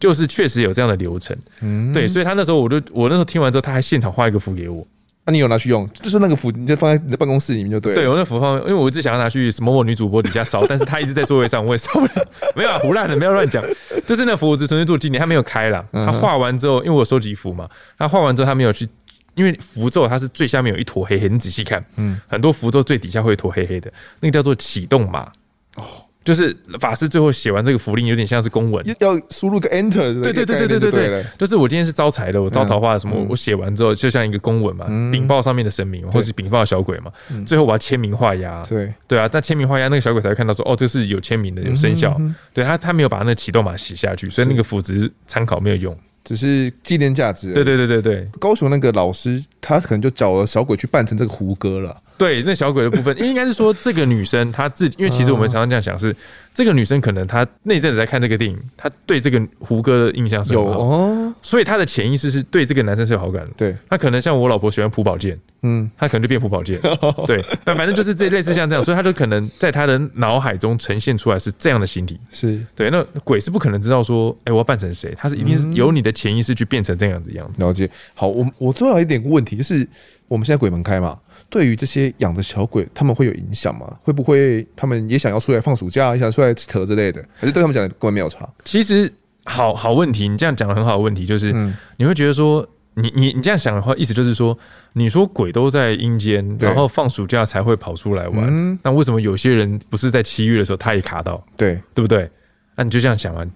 [0.00, 1.36] 就是确实有这样的流程。
[1.60, 4.86] 嗯，对，所以他那时候我就我那时候听完之后，他还现场画一个符给我。
[5.26, 5.88] 那、啊、你有拿去用？
[5.92, 7.96] 就是那个符，你就放在你的办公室里面就对了。
[7.96, 12.28] 对，我那符放，因为我一直想要拿去某某女主播底下烧，但是她一直在座位上，我也烧不了。
[12.54, 13.60] 没有啊，胡乱的，没有乱讲。
[14.06, 15.84] 就是那符，我只纯粹做纪念，他没有开啦。
[15.90, 17.68] 他画完之后，因为我收集符嘛，
[17.98, 18.88] 他画完之后他没有去，
[19.34, 25.32] 因为符咒它是最下面有一坨黑黑，你仔细看，嗯，很多符咒最底下会有一坨黑黑的，那个叫做启动码。
[25.74, 25.84] 哦。
[26.26, 30.20] 就是法师最后写完这个符令，有点像是公文，要输入个 enter。
[30.20, 37.12] 对对对对对对对，就是我今天是招财的，我招桃花的什么，我写完之后就像一个公文嘛，禀报上面的神明，或是禀报小鬼嘛。
[37.46, 38.60] 最后我要签名画押。
[38.68, 42.20] 对对啊，但签名画押那个小鬼才会看到说，哦，这是有签名的，有生效。
[42.52, 47.52] 对他，他没有把那个启动码写下去，所以那个符只是参考，没有用，只是纪念价值。
[47.52, 51.96] 对对对对对，高雄那个老师，他可能就找了小鬼去扮成这个胡歌了。
[52.18, 56.14] 对，那小鬼的部分， 应该是说这个女生她自己，因为其实我们常常这样想是，
[56.54, 63.50] 这个女生可能她那阵子在看这个电影，她对这个胡歌的印象是有哦，所以她的潜意识是对这个男生是有好感的。
[63.56, 66.80] 对，她可能像我老婆喜欢朴宝剑，嗯，她可能就变朴宝剑。
[67.26, 72.18] 对，但反正就是这类似像这样，所以她就可能在她的脑海中呈现出来是这样的形体。
[72.30, 75.14] 是对，那鬼是不可能知道说，哎，我要扮成谁？
[75.18, 77.62] 他是一定是由你的潜意识去变成这样子样子。
[77.62, 77.88] 了解。
[78.14, 79.86] 好，我我最后一点问题就是，
[80.28, 81.18] 我们现在鬼门开嘛。
[81.48, 83.96] 对于这些养的小鬼，他们会有影响吗？
[84.02, 87.24] 会不会他们也想要出来放暑假，也想出来吃特之类的？
[87.36, 88.48] 还是对他们讲的根本没有差？
[88.64, 89.12] 其实，
[89.44, 94.56] 好好问题，你这样讲的很好的问题，就是、嗯、你会觉得说，你你你这样想的话，意思就是说，
[94.92, 101.42] 你说鬼都在阴间，然后放暑假才会跑出来玩，嗯、那为什么有些人不是在七月的时候他也卡到？
[101.56, 102.28] 对，对不对？
[102.74, 103.46] 那你就这样想啊，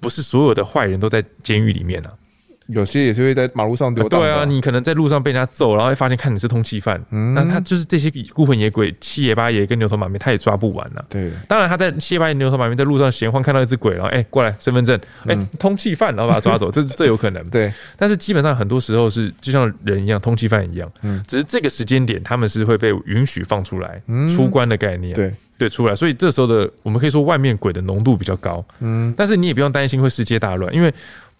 [0.00, 2.12] 不是所有的坏人都在监狱里面啊。
[2.72, 4.08] 有些也是会在马路上丢。
[4.08, 11.04] 对啊，你可能在路上被人家揍，然后发现看你是通缉犯，嗯，那他就是这些孤魂野鬼、七爷八爷跟牛头马面，他也抓不完了。
[11.08, 17.44] 对，当然他在七爷八爷、牛头马面在路上闲晃，看到一只鬼，然后哎过来身份证，哎通缉犯，然后把他抓走，这这有可能。
[17.50, 25.14] 对，但是基本上很多时候是就像人一样，通缉犯一样，嗯，只是这个时间点他们是会被允许放出来出关的概念。
[25.14, 30.92] 对对，出来，所以这时候的我们可以说外面鬼的浓度比较高，嗯，但是你也不用担心会世界大乱，因为。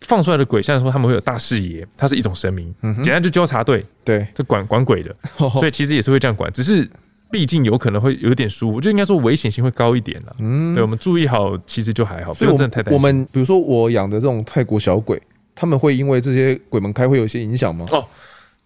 [0.06, 6.88] 放出来的鬼，像说他们会有大视野，它是一种神明，嗯简单就纠察队，对，这管管鬼的，所以其实也是会这样管，只是
[7.30, 10.36] 毕竟有可能会有点疏忽，就应该说危险性会高一点了。
[10.38, 12.94] 嗯，对，我们注意好，其实就还好，不用真的太担心。
[12.94, 15.20] 我们比如说我养的这种泰国小鬼，
[15.54, 17.84] 他们会因为这些鬼门开会有一些影响吗？
[17.92, 18.04] 哦。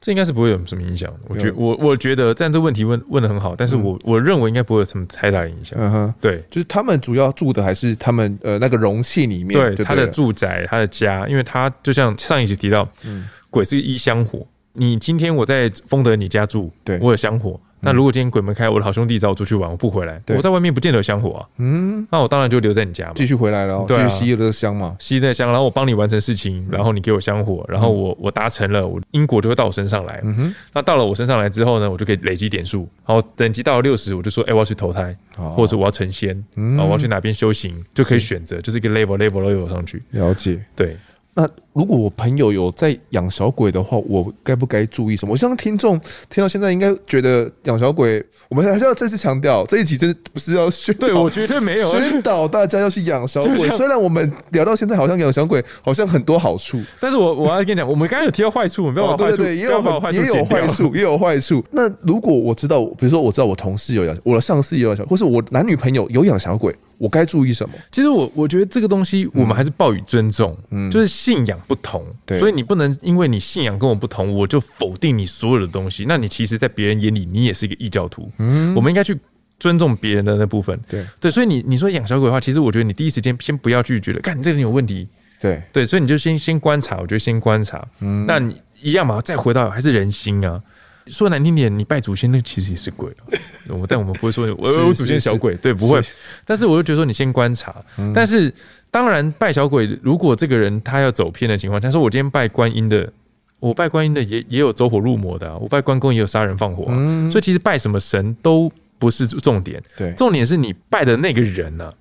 [0.05, 5.79] 这应该是不会有什么影响，我觉我我觉得，但这问题问问的很好，但是我我认为应该不会有什么太大影响。
[5.81, 17.59] 嗯哼，对，就是他们主要住的还是他们呃那个容器里面，对，他的住宅，他的家，因为他就像上一集提到，嗯，鬼是一香火，你今天我在丰德你家住，对，我有香火。
[17.85, 21.47] 那如果今天鬼门开，我的好兄弟找我出去玩，我不回来，我在外面不见得有香火啊。
[21.59, 30.21] 嗯，那我当然就留在你家嘛，继续回来了，继续吸这个香嘛，吸这个香，然后我帮你完成事情，然后你给我香火，然后我我达成了，我因果就会到我身上来。
[30.25, 36.37] 嗯哼，那到了我身上来之后呢，我就可以累积点数，然后等级到了六十，我就说，哎，我要去投胎，或者是我要成仙，
[36.79, 40.03] 啊，我要去哪边修行，就可以选择，就是一个 level level level 上去。
[40.11, 40.97] 了解，对。
[41.37, 45.33] 那如果我朋友有在养小鬼的话，我该不该注意什么？
[45.33, 45.99] 我相信听众
[46.31, 53.69] 听到现在应该觉得养小鬼，我们还是要再次强调，这一集真的不是要宣导，对我绝对没有宣导大家要去养小鬼。
[53.71, 59.83] 虽然我们聊到现在，好像养小鬼好像很多好处，但是我我要跟你讲，我们刚刚有提到坏处，不要把坏处，对对，也有
[60.13, 61.65] 也有坏处，也有坏处。
[61.73, 66.73] 那如果我知道，比如说我知道我同事有养，我的上司有养小，或是我男女朋友有养小鬼。
[67.05, 67.75] 我该注意什么？
[67.93, 76.07] 其实我我觉得这个东西我们还是抱以尊重，嗯，就是信仰不同，对，所以你不能因为你信仰跟我不同，我就否定你所有的东西。
[76.09, 78.33] 那你其实，在别人眼里，你也是一个异教徒。
[78.39, 79.15] 嗯，我们应该去
[79.61, 80.81] 尊重别人的那部分。
[80.89, 85.07] 对对，所以你你说养小鬼的话，其实我觉得你第一时间先不要拒绝了，看你这个人有问题。
[85.39, 87.87] 对对，所以你就先先观察，我觉得先观察。
[88.01, 90.59] 嗯，那你一样嘛，再回到还是人心啊。
[91.07, 93.11] 说难听点，你拜祖先那其实也是鬼
[93.69, 96.01] 我但我们不会说 我我祖先小鬼，对，不会。
[96.45, 97.75] 但是我就觉得说你先观察。
[98.15, 98.53] 但是
[98.91, 103.13] 当然拜小鬼，如果这个人他要走偏的情况，他说我今天拜观音的，
[103.61, 106.85] 我拜观音的也也有走火入魔的，我拜关公也有杀人放火。
[107.31, 111.93] 所以其实拜什么神都不是重点，对，重点是你拜的那个人呢，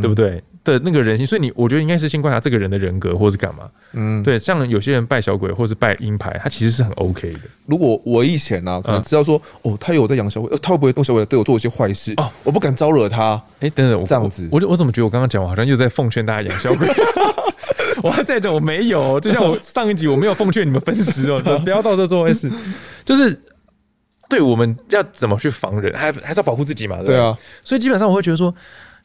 [0.00, 0.42] 对不对？
[0.68, 3.68] 的那个人性，所以你我觉得应该是先观察这个人的人格，或是干嘛。
[3.92, 7.40] 嗯，对，像有些人拜小鬼，或是拜阴牌，他其实是很 OK 的。
[7.66, 12.12] 如果我以前呢、啊，可能知道说，嗯、哦，他有在养小鬼，他会不会用小鬼对我做一些坏事？
[12.16, 13.34] 哦，我不敢招惹他。
[13.60, 16.88] 哎、欸，等等，这样子，我我，我怎么觉得我刚刚讲，我好像又在奉劝大家养小鬼？
[18.02, 19.18] 我还在等，我没有。
[19.20, 22.50] 就像我上一集，我没有奉劝你们分尸哦， 不要到这做坏事。
[23.04, 23.36] 就是
[24.28, 26.98] 对，我们要怎么去防人，还还是要保护自己嘛？
[26.98, 27.36] 对，对啊。
[27.64, 28.54] 所以基本上我会觉得说。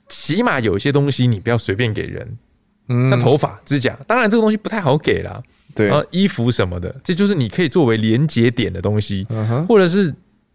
[0.07, 2.37] 起码有一些东西你不要随便给人，
[2.89, 5.41] 嗯，像头发、指甲，当然这个东西不太好给啦。
[5.75, 9.25] 对，然后衣服什么的，这就是你可以作为连接点的东西，
[9.67, 10.13] 或者是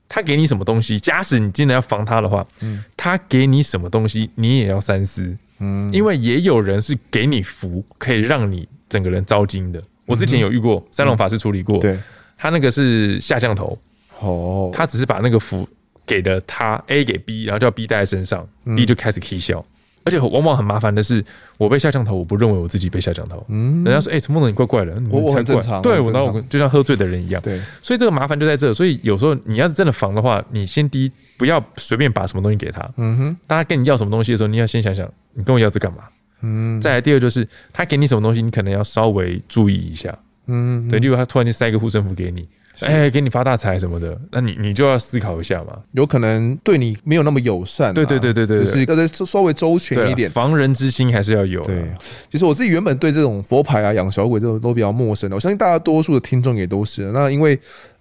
[0.09, 9.82] 他给你什么东西，假使你真的要防他的话，嗯，他给你什么东西，你也要三思，嗯，因为也有人是给你符，可以让你整个人招惊的。
[10.07, 11.99] 我之前有遇过，三龙法师处理过，对，
[12.36, 13.76] 他那个是下降头，
[14.20, 15.68] 哦，他只是把那个符。
[16.09, 19.65] 给的他 A 给 B，然后叫 B 带在身上，嗯，B 就开始 K 笑，
[20.05, 21.23] 而且往往很麻烦的是，
[21.59, 36.05] 我被下降头，我不认为我自己被下降头，嗯，人家说，哎，陈梦龙你怪怪的，我我很正常，对我然后我就像喝醉的人一样，对，所以这个麻烦就在这，所以有时候你要是真的防的话，你先第一不要随便把什么东西给他，嗯哼，大家跟你要什么东西的时候，你要先想想，你跟我要这干嘛，
[36.41, 42.49] 嗯，再来第二就是他给你什么东西，你可能要稍微注意一下，嗯，对，例如他突然间塞一个护身符给你。
[42.83, 45.76] 哎、欸，给你发大财什么的，那你你就要思考一下嘛。
[45.93, 51.64] 有可能对你没有那么友善，啊，对对对对对，就是要再稍微周全一点，防人之心还是要有。
[51.64, 51.85] 对，
[52.31, 57.11] 其实我自己原本对这种佛牌啊、养小鬼这种都比较陌生的，我相信大家多数的听众也都是。
[57.12, 57.59] 那因为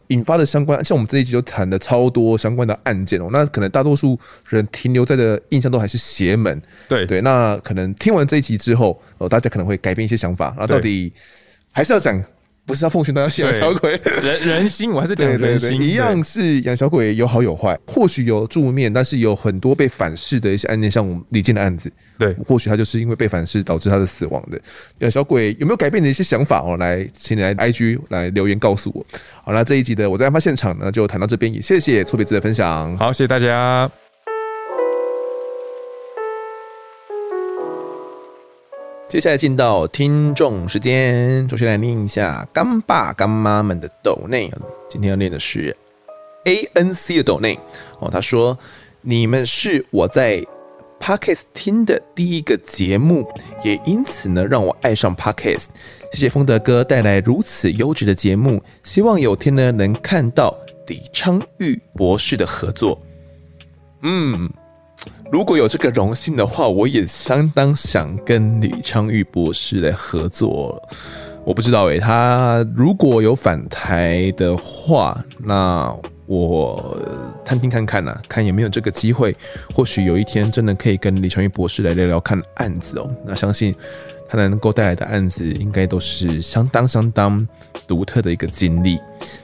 [0.09, 4.17] 引发的相关，像我们这一集就谈的超多相关的案件哦，那可能大多数
[4.47, 6.61] 人停留在的印象都还是邪门。
[6.87, 11.11] 对对，那可能听完这一集之后，哦，大家可能会改变一些想法，那到底
[11.71, 12.23] 还是要讲。
[12.67, 13.91] 不是要奉劝大家养小鬼，
[14.21, 21.89] 人人心，我还是讲人心，一样是养小鬼有好有坏，或许有助面，但是有很多被反噬的一些案件，像我们李健的案子，
[22.19, 24.59] 对，或许他就是因为被反噬导致他的死亡的。
[24.99, 26.75] 养小鬼有没有改变你的一些想法哦？
[26.75, 29.05] 来，请你来 IG 来留言告诉我。
[29.45, 32.97] 好，那这一集的我在案发现场呢，就谈到这边，也谢谢错别字的分享。
[32.97, 34.06] 好，谢谢大家。
[39.09, 44.51] 接下来进到听众时间，首先来念一下干爸干妈们的抖内。
[44.89, 45.73] 今天要念的是
[46.43, 47.57] A N C 的抖内
[47.99, 48.59] 哦，他说
[48.99, 50.45] ：“你们是我在
[50.99, 53.25] Podcast 听的第一个节目，
[53.63, 55.67] 也因此呢让我爱上 Podcast。
[56.11, 60.53] 谢谢丰德哥带来如此优质的节目，希望有天呢能看到
[60.87, 63.01] 李昌钰博士的合作。”
[64.03, 64.51] 嗯。
[65.31, 70.81] 如果有这个荣幸的话，我也相当想跟李昌钰博士来合作。
[71.45, 75.95] 我不知道诶、他如果有返台的话，那
[76.25, 76.97] 我
[77.45, 79.35] 探听看看呐、看有没有这个机会。
[79.73, 83.09] 或许有一天真的可以跟李昌钰博士来聊聊看案子哦。
[83.25, 83.73] 那相信
[84.27, 87.47] 他能够带来的案子，应该都是相当相当
[87.87, 88.99] 独特的一个经历。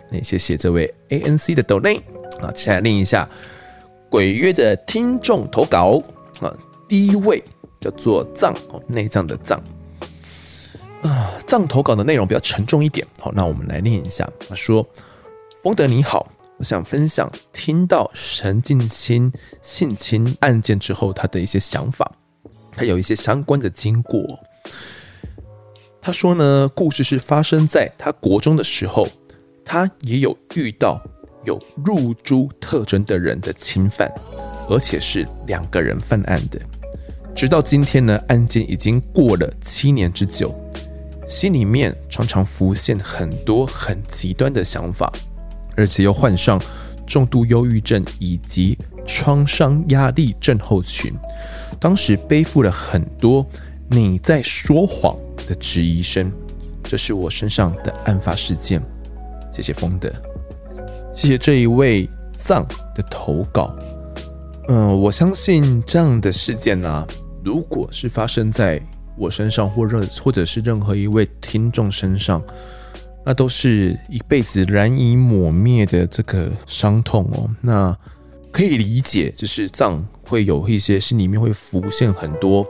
[0.09, 2.01] 那也谢谢这位 ANC 的 donate
[2.41, 3.29] 啊，接下来念一下。
[4.13, 5.99] 鬼约的听众投稿
[6.39, 6.55] 啊，
[6.87, 7.43] 第一位
[7.81, 9.59] 叫做藏哦，内脏的藏
[11.01, 13.07] 啊，藏投稿的内容比较沉重一点。
[13.19, 14.29] 好，那我们来念一下。
[14.47, 14.87] 他说
[15.63, 19.33] ：“丰德你好，我想分享听到陈近亲
[19.63, 22.11] 性侵案件之后他的一些想法，
[22.75, 24.23] 还有一些相关的经过。”
[25.99, 29.07] 他说呢，故事是发生在他国中的时候，
[29.65, 31.01] 他也有遇到。
[31.45, 34.11] 有入珠特征的人的侵犯，
[34.69, 36.59] 而且是两个人犯案的。
[37.35, 40.53] 直到今天呢，案件已经过了七年之久，
[41.27, 45.11] 心里面常常浮现很多很极端的想法，
[45.75, 46.61] 而且又患上
[47.07, 51.11] 重度忧郁症以及创伤压力症候群。
[51.79, 53.45] 当时背负了很多
[53.89, 55.17] 你在说谎
[55.47, 56.31] 的质疑声，
[56.83, 58.81] 这是我身上的案发事件。
[59.51, 60.11] 谢谢风德，
[61.13, 62.09] 谢谢这一位
[62.39, 63.73] 藏的投稿。
[64.67, 67.07] 嗯，我相信这样的事件呢、啊，
[67.45, 68.81] 如果是发生在
[69.15, 72.41] 我身上，或任或者是任何一位听众身上，
[73.23, 77.47] 那都是一辈子难以抹灭的这个伤痛哦。
[77.61, 77.95] 那
[78.51, 82.65] 可以理解，就是藏会有一些心里面会浮现很多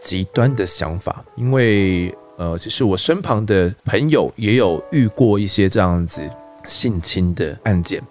[0.00, 6.20] 极端的想法，因为呃，就是我身旁的朋友也有遇过一些这样子
[6.64, 8.02] 性侵的案件。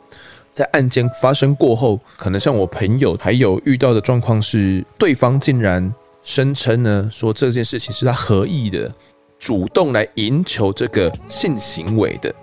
[0.51, 5.93] 在案件发生过后，可能像我朋友还有遇到的状况是，对方竟然
[6.23, 8.93] 声称呢，说这件事情是他合意的，
[9.39, 12.33] 主动来赢求这个性行为的。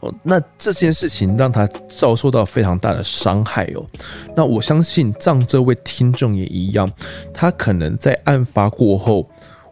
[0.00, 3.84] 哦，那这件事情让他遭受到非常大的伤害哦。
[4.36, 6.88] 那我相信藏这位听众也一样，
[7.32, 9.26] 他可能在案发过后。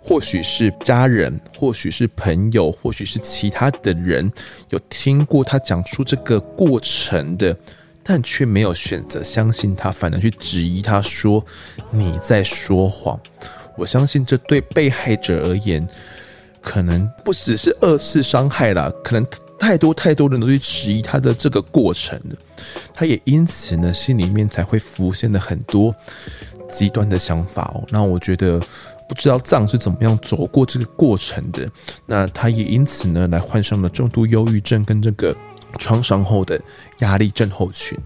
[0.09, 4.33] 或许是家人，或许是朋友，或许是其他的人，
[4.69, 7.55] 有听过他讲出这个过程的，
[8.05, 11.45] 但却没有选择相信他，反而去质疑他说
[11.91, 13.19] 你在说谎。
[13.77, 15.85] 我相信这对被害者而言，
[16.63, 19.27] 可能不只是二次伤害啦，可能
[19.59, 22.37] 太多太多人都去质疑他的这个过程了，
[22.95, 25.93] 他也因此呢，心里面才会浮现了很多
[26.71, 27.85] 极端的想法哦。
[27.91, 28.63] 那我觉得。
[29.09, 31.71] 不知道藏是怎么样走过这个过程的，
[32.07, 35.35] 那他也因此呢，来患上了重度忧郁症跟这个
[35.79, 36.61] 创伤后的
[36.99, 37.99] 压力症候群。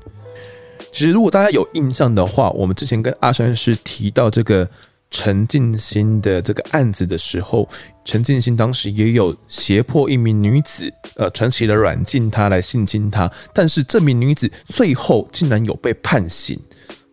[0.92, 4.68] 其实，如果大家有印象的话，我们之前跟阿山师提到这个
[5.10, 7.68] 陈进兴的这个案子的时候，
[8.04, 16.58] 陈进兴当时也有胁迫一名女子，呃，传奇的软禁她来性侵她，但是这名女子最后竟然有被判刑。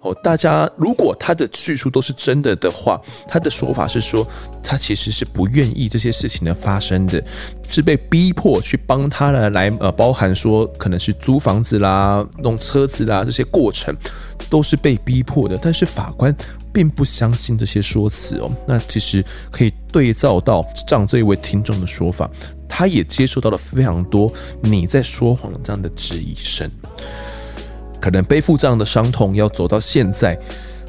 [0.01, 4.25] 哦，大家如果他的叙述都是真的的话，他的说法是说，
[4.61, 7.21] 他其实是不愿意这些事情的发生的，
[7.67, 13.91] 是被逼迫去帮他呢来呃，包含说可能是租房子啦、弄车子啦这些过程，
[14.51, 15.59] 都是被逼迫的。
[15.59, 16.33] 但是法官
[16.71, 18.51] 并不相信这些说辞哦。
[18.67, 22.29] 那其实可以对照到像这一位听众的说法，
[22.69, 24.31] 他也接受到了非常多
[24.61, 26.69] 你在说谎这样的质疑声。
[27.99, 30.37] 可能背负这样的伤痛，要走到现在，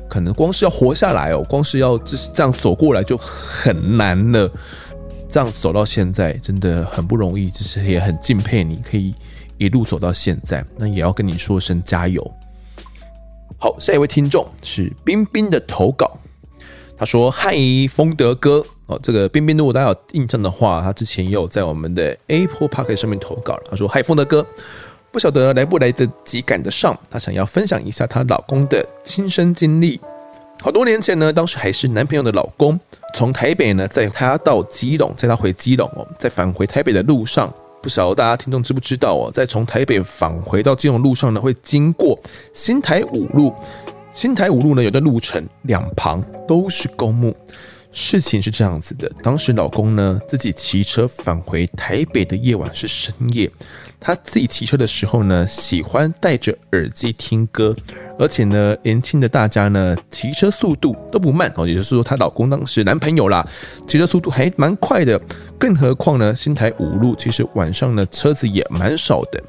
[0.08, 4.50] 可能光是要活下来哦，光是要就是这样走过来就很难了。
[5.28, 9.14] 这样走到现在真的很不容易，就是也很敬佩你可以
[9.58, 10.64] 一路走到现在。
[10.76, 12.24] 那也要跟你说声加油。
[13.58, 16.18] 好，下一位听众是冰冰的投稿，
[16.96, 17.54] 他说：“嗨，
[17.90, 23.60] 丰德哥哦，这个冰冰如果大家有印证的话，他之前也有在我们的 Apple Podcast 上面投稿。
[23.68, 24.46] 他说：嗨，丰德哥。”
[25.10, 30.00] 不晓得来不来得及赶得上，她想要分享一下她老公的亲身经历。
[30.60, 32.78] 好多年前呢，当时还是男朋友的老公，
[33.14, 42.18] 从台北呢载她到基隆，载她回基隆哦，在返回台北的路上，不晓得大家听众知不知道哦，在从台北返回到基隆路上呢，会经过
[42.52, 43.54] 新台五路。
[44.12, 47.34] 新台五路呢，有的路程两旁都是公墓。
[47.90, 53.50] 事情是这样子的，当时老公呢自己骑车返回台北的夜晚是深夜。
[54.00, 57.74] 他自己骑车的时候呢，喜欢戴着耳机听歌，
[58.16, 63.44] 而且呢，年轻的大家呢，骑车速度都不慢哦，也就是说，她老公当时男朋友啦，
[63.88, 65.20] 骑车速度还蛮快的。
[65.58, 69.42] 更何况呢，新台五路其实晚上呢车子也蛮少的。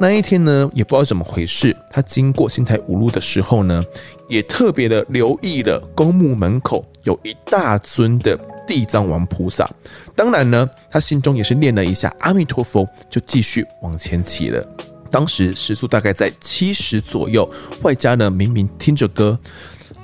[0.00, 3.84] 那一天呢，也不知道怎么回事，他经过新台五路的时候呢，
[4.28, 8.38] 也特别的留意了公墓门口有一大尊的。
[8.64, 9.68] 地藏王菩萨，
[10.14, 14.64] 当然呢，他心中也是念了一下阿弥陀佛，就继续往前骑了。
[15.10, 17.46] 当时时速大概在七十左右，
[17.82, 19.36] 外加呢明明听着歌，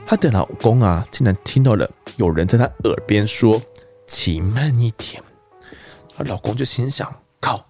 [0.05, 3.62] 她的老公啊竟然听到了有人在她耳边说
[4.09, 5.22] ：“骑慢一点。”
[6.19, 7.64] 她老公就心想：“靠，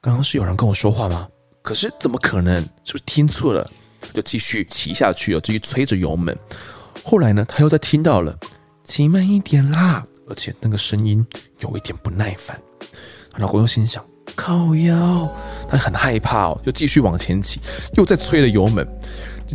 [0.00, 1.26] 刚刚是有人跟我说话吗？
[1.60, 2.62] 可是怎么可能？
[2.84, 3.68] 是不是听错了？”
[4.14, 6.38] 就继续骑下去，又继续催着油门。
[7.02, 8.38] 后来呢，他又在听到了
[8.86, 11.26] ：“骑慢一点啦。”而且那个声音
[11.58, 12.56] 有一点不耐烦，
[13.38, 14.04] 老公又心想
[14.36, 15.28] 靠腰，
[15.68, 17.58] 她很害怕哦，就继续往前骑，
[17.94, 18.86] 又在催了油门。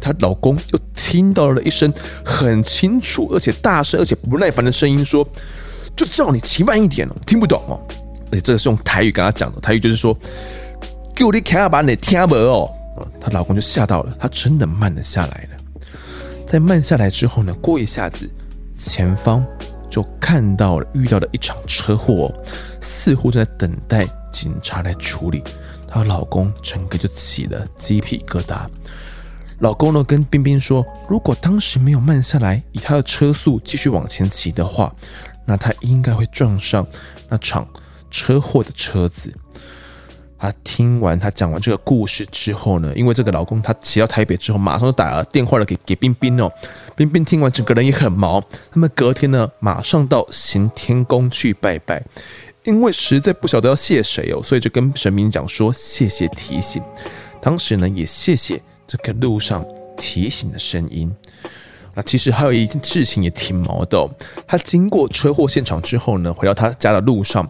[0.01, 1.89] 她老公又听到了一声
[2.25, 5.25] 很清楚而且大声而且不耐烦的声音，说
[5.95, 7.79] ：“就叫你骑慢一点哦，听不懂哦。”
[8.41, 10.17] 这个是用台语跟他讲的，台语就是说
[11.15, 12.69] ：“叫你开把你听不哦。”
[13.19, 15.81] 她老公就吓到了，他真的慢了下来了。
[16.47, 18.29] 在慢下来之后呢，过一下子，
[18.77, 19.45] 前方。
[19.87, 22.33] 就看到了遇到了一场车祸，
[22.81, 25.41] 似乎正在等待警察来处理。
[25.87, 28.65] 她老公整个就起了鸡皮疙瘩。
[29.59, 34.93] 老公呢跟冰冰说，如果当时没有慢下来，以他的车速继续往前骑的话，
[35.45, 36.85] 那他应该会撞上
[37.29, 37.65] 那场
[38.09, 39.33] 车祸的车子。
[40.37, 46.51] 他听完他讲完这个故事之后呢，因为这个老公他骑到台北之后，马上就打了电话了给给冰冰哦。
[46.95, 48.39] 冰冰听完整个人也很毛，
[48.69, 52.03] 他们隔天呢马上到行天宫去拜拜，
[52.63, 56.83] 因为实在不晓得要谢谁哦，所以就跟神明讲说谢谢提醒。
[57.41, 59.65] 当时呢也谢谢这个路上
[59.97, 61.11] 提醒的声音。
[61.95, 64.09] 那其实还有一件事情也挺毛的哦，
[64.45, 67.49] 他经过车祸现场之后呢，回到他家的路上。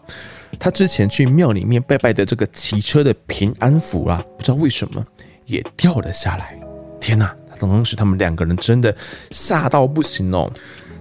[0.58, 5.06] 他之前去庙里面拜拜的这个骑车的平安符啊，不知道为什么
[5.46, 6.58] 也掉了下来。
[7.02, 7.36] 天哪！
[7.60, 8.96] 当时他们两个人真的
[9.32, 10.52] 吓到不行哦。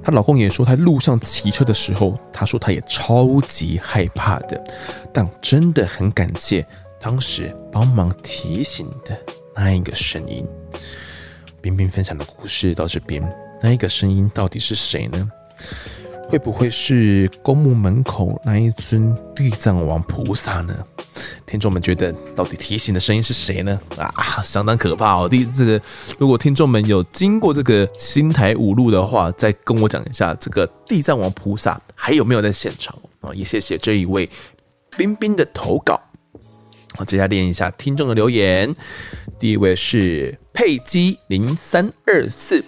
[0.02, 4.62] 她老公也说，他路上骑车的时候，他说他也超级害怕的。
[5.12, 6.64] 但真的很感谢
[7.00, 9.18] 当时帮忙提醒的
[9.54, 10.46] 那一个声音。
[11.64, 13.26] 冰冰分享的故事到这边，
[13.62, 15.26] 那一个声音到底是谁呢？
[16.28, 20.76] 会不会是公墓门口那一尊地藏王菩萨呢？
[21.46, 23.80] 听众们觉得，到底提醒的声音是谁呢？
[23.96, 25.26] 啊，相当可怕哦！
[25.26, 25.80] 第这个，
[26.18, 33.32] 如果听众们有经过这个新台五路的话，再跟我讲一下，这个地藏王菩萨还有没有在现场啊？
[33.32, 34.28] 也谢谢这一位
[34.98, 35.98] 冰冰的投稿。
[36.94, 38.74] 好，接下来念一下听众的留言。
[39.38, 42.64] 第一位是佩姬零三二四。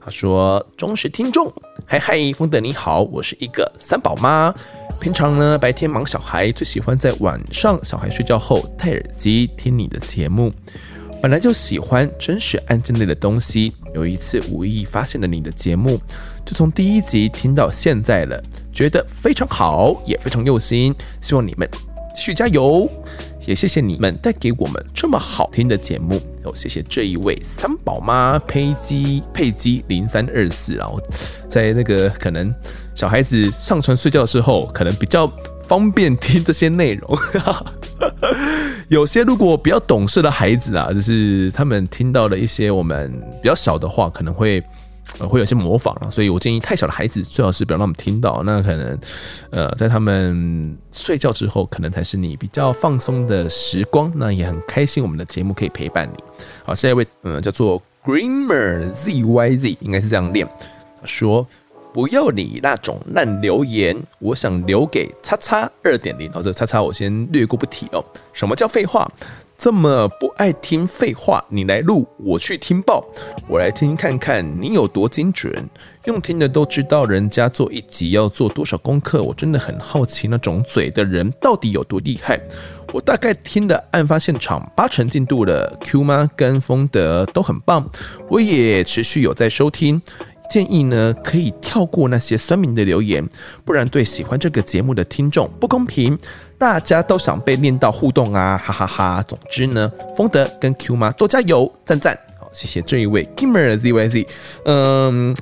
[0.00, 1.52] 他说：“忠实听众，
[1.86, 4.52] 嗨嗨，风德你好，我是一个三宝妈。
[4.98, 10.52] 平常呢，白天忙小孩，最喜欢在晚上小孩睡觉后戴耳机听你的节目。
[11.22, 16.00] 本来就喜欢真实案件类的东西，有一次无意发现了你的节目，
[16.44, 20.92] 就从第一集听到现在了，觉得非常好，也非常用心。
[21.20, 21.68] 希望你们
[22.16, 22.90] 继续加油。”
[23.48, 31.00] 也谢谢你们带给我们这么好听的节目哦，谢谢这一位三宝妈佩姬佩姬零三二四，然后
[31.48, 32.54] 在那个可能
[32.94, 35.26] 小孩子上床睡觉的时候，可能比较
[35.66, 37.18] 方便听这些内容。
[38.88, 44.62] 有些如果比较懂事的孩子啊，就是他们听到了一些我们比较小的话，可能会。
[45.18, 48.42] 呃，会有些模仿了，所以我建议太小的孩子最好是不要让他们听到。
[48.44, 48.98] 那可能，
[49.50, 54.12] 呃，在他们睡觉之后，可能才是你比较放松的时光。
[54.14, 56.22] 那也很开心，我们的节目可以陪伴你。
[56.64, 60.46] 好，下一位，嗯，叫做 Greener Z Y Z，应该是这样念。
[61.04, 61.46] 说
[61.92, 66.30] 不要你那种烂留言，我想留给叉叉二点零。
[66.32, 68.04] 好，这叉叉我先略过不提哦。
[68.32, 69.10] 什么叫废话？
[69.58, 73.04] 这么不爱听废话，你来录，我去听报，
[73.48, 75.68] 我来听看看你有多精准。
[76.04, 82.40] 用听的都知道，人家做一集要做多少功课，我真的很好奇那种嘴的人到底有多厉害。
[82.92, 87.84] 我大概听的案发现场八成进度了，Q 妈跟风德都很棒，
[88.30, 90.00] 我也持续有在收听。
[90.48, 93.28] 建议呢，可以跳过那些酸民的留言，
[93.66, 96.16] 不然对喜欢这个节目的听众不公平。
[96.58, 102.18] 大家都想被练到互动啊，哈哈哈，总之呢，丰德跟 Q 妈多加油，赞赞。
[102.38, 104.26] 好，谢谢这一位 Gamer ZYZ。
[104.64, 105.36] 嗯，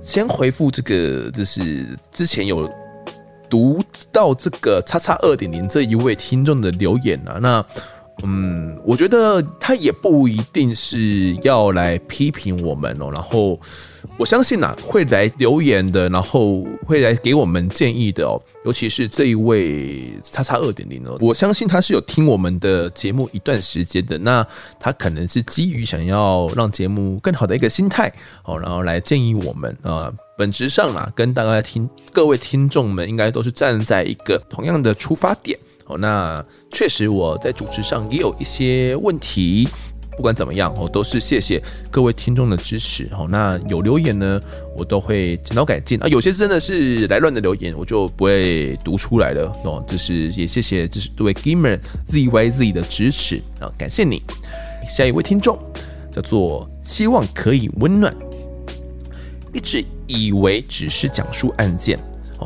[0.00, 2.68] 先回复这个，就是之前有
[3.48, 3.80] 读
[4.10, 7.64] 到这个叉叉二点零这一位听众的留言啊，那。
[8.24, 13.58] 嗯，我觉得他也不一定是要来批评我们哦，然后
[14.16, 24.46] 我相信呐，会来留言的，然后会来给我们建议的哦，尤其是这一位叉叉二点零哦，我相信他是有听我们的节目一段时间的，那
[24.78, 28.12] 他可能是基于想要让节目更好的一个心态
[28.44, 35.58] 哦，然后来建议我们啊，本质上啊，跟大家听各位听众们应该都是站在一个同样的出发点。
[35.86, 39.68] 哦，那确实我在主持上也有一些问题，
[40.16, 43.08] 不管怎么样，哦，都是谢谢各位听众的支持。
[43.12, 44.40] 哦，那有留言呢，
[44.76, 46.08] 我都会检讨改进啊。
[46.08, 49.52] 有些真的是来乱的留言，我就不会读出来了。
[49.64, 51.78] 哦，就是也谢谢这是各位 Gamer
[52.08, 54.22] ZYZ 的支持啊，感谢你。
[54.88, 55.58] 下一位听众
[56.12, 58.14] 叫做希望可以温暖，
[59.52, 61.98] 一直以为只是讲述案件。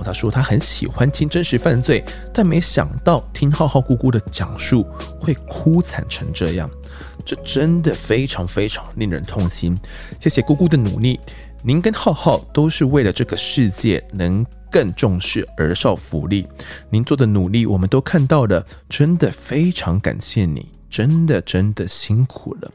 [0.05, 4.87] 他说他很喜欢听真实犯罪，但没想到听浩浩姑姑的讲述
[5.21, 6.71] 会哭惨成这样，
[7.25, 9.79] 这真的非常非常令人痛心。
[10.21, 11.19] 谢谢姑姑的努力，
[11.63, 16.47] 您跟浩浩都是为了这个世界能更重视儿少福利，
[16.91, 22.71] 您做的努力我们都看到了，真的非常感谢你，真的真的辛苦了。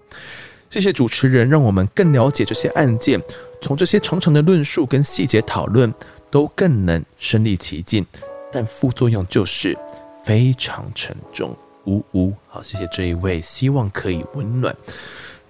[0.70, 3.22] 谢谢主持人，让我们更了解这些案件，
[3.62, 5.94] 从这些长长的论述跟细节讨论。
[6.32, 8.06] 都更能身临其境，
[8.52, 9.78] 但副作用就是
[10.24, 11.56] 非常沉重。
[11.86, 14.76] 呜呜，好，谢谢这一位，希望可以温暖。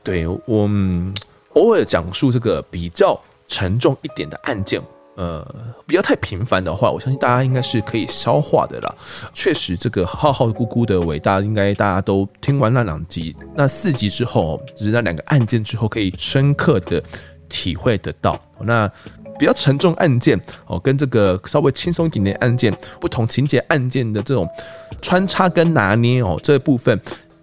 [0.01, 0.69] 对，我
[1.53, 4.81] 偶尔讲述这个比较沉重一点的案件。
[5.17, 5.45] 呃，
[5.85, 8.95] 不要太频繁的话，我相信大家应该是可以消化的啦。
[9.33, 17.03] 确实，这个浩浩姑姑的伟大，应该大家都听完那两集、那四集之后，就是那两个案件之后，可以深刻的
[17.49, 18.41] 体会得到。
[18.61, 18.89] 那
[19.41, 24.47] 比较沉重案件哦，跟这个稍微轻松一点的案件，不同情节案件的这种
[25.01, 27.01] 穿插跟拿捏哦，这部分。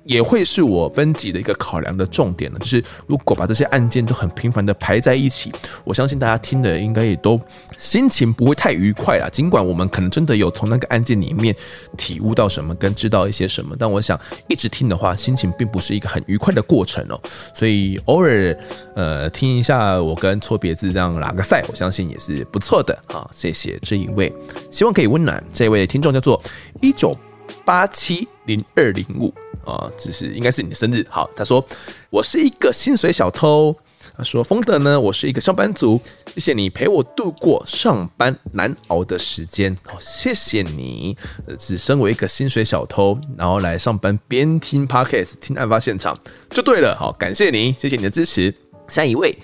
[0.09, 5.53] 也会是我分级的一个考量的重点了，就是如果把这些案件都很频繁的排在一起，
[5.85, 7.39] 我相信大家听的应该也都
[7.77, 9.29] 心情不会太愉快啦。
[9.31, 11.55] 尽管我们可能真的有从那个案件里面
[11.99, 14.19] 体悟到什么，跟知道一些什么，但我想
[14.49, 17.21] 一直听的话，心情并不是一个很愉快的过程哦。
[17.55, 18.57] 所以偶尔
[18.97, 23.29] 呃听一下我跟错别字这样拉个赛，我相信也是不错的啊。
[23.35, 24.33] 谢谢这一位，
[24.71, 26.43] 希望可以温暖这位听众，叫做
[26.81, 27.15] 一九
[27.63, 29.31] 八七零二零五。
[29.69, 31.07] 啊，只是应该是你的生日。
[31.11, 31.65] 好，他说
[32.11, 33.77] 我是一个薪水小偷。
[34.17, 36.01] 他说风德呢，我是一个上班族。
[36.35, 39.77] 谢谢你陪我度过上班难熬的时间。
[39.85, 41.17] 好，谢谢你。
[41.47, 46.17] 呃只身为一个薪水小偷，然后来上班边听 Podcast 听案发现场
[46.51, 46.97] 就对了。
[46.99, 48.53] 好，感谢你，谢谢你的支持。
[48.89, 49.37] 下一位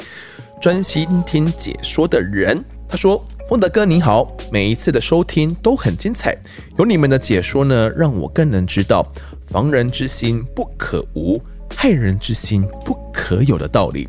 [0.61, 6.37] 专心听解说的人，他说风德哥你好，每一次的收听都很精彩，
[6.79, 9.07] 有你们的解说呢，让我更能知道。
[9.55, 11.41] 防人之心不可无，
[11.77, 14.09] 害人之心不可有的道理，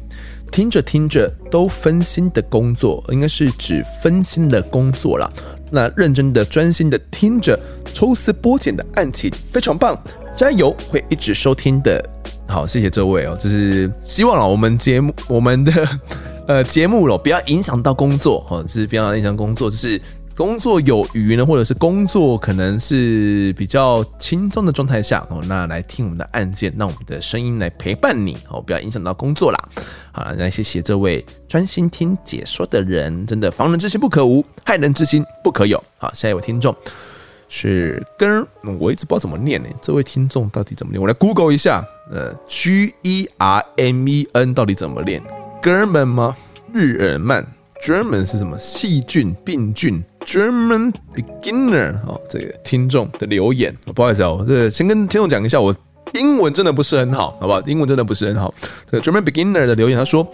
[0.51, 5.31] 听着听着都分心的工作，应该是指分心的工作啦。
[5.69, 7.59] 那认真的、专心的听着
[7.93, 9.95] 抽丝剥茧的案情，非常棒，
[10.35, 10.75] 加油！
[10.89, 12.03] 会一直收听的。
[12.47, 15.87] 好，谢谢这位哦，就是希望啊，我们节目我们的
[16.47, 20.01] 呃节目了，不要影响到工作哦，就是不要影响工作，就是。
[20.35, 29.69] 工作有余呢，或者是工作可能是比较轻松的状态下哦，那来听我们的案件，让我们的声音来陪伴你哦，不要影响到工作啦。
[30.11, 35.81] 好，那谢谢这位专心听解说的人，真的防人之心不可无，害人之心不可有。
[35.97, 36.75] 好，下一位听众
[37.47, 38.45] 是 ger，，
[38.77, 41.01] 我一直不知道怎么念呢，这位听众到底怎么念？
[41.01, 41.81] 我来 Google 一下，
[42.11, 45.23] 呃，G E R M E N 到底怎么念？
[45.63, 46.35] 哥们吗？
[46.73, 47.47] 日耳曼
[47.81, 48.59] ，German 是什么？
[48.59, 50.03] 细菌、病菌。
[50.25, 55.73] German beginner 哦，这个听众的留言，不好意思啊哦，这先跟听众讲一下，我
[56.13, 57.61] 英文真的不是很好，好不好？
[57.61, 58.53] 英文真的不是很好。
[58.91, 60.27] 这 German beginner 的留言，他说：“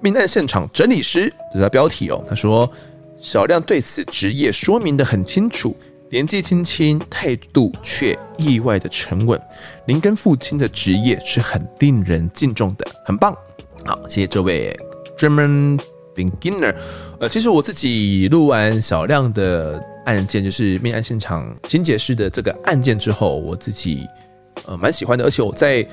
[0.00, 2.24] 命案现场整理师”，这是他标题哦。
[2.28, 2.70] 他说
[3.18, 5.76] ：“小亮对此职业说明得很清楚，
[6.10, 9.40] 年纪轻轻，态度却意外的沉稳。
[9.86, 13.34] 您跟父亲的职业是很令人敬重的，很棒。
[13.84, 14.78] 好，谢谢这位
[15.16, 15.78] German。”
[16.18, 16.74] beginner，
[17.20, 24.04] 呃，其实我自己录完小亮的案件，就是命案现场情节式的这个案件之后，我自己
[24.66, 25.86] 呃蛮喜欢的，而且我在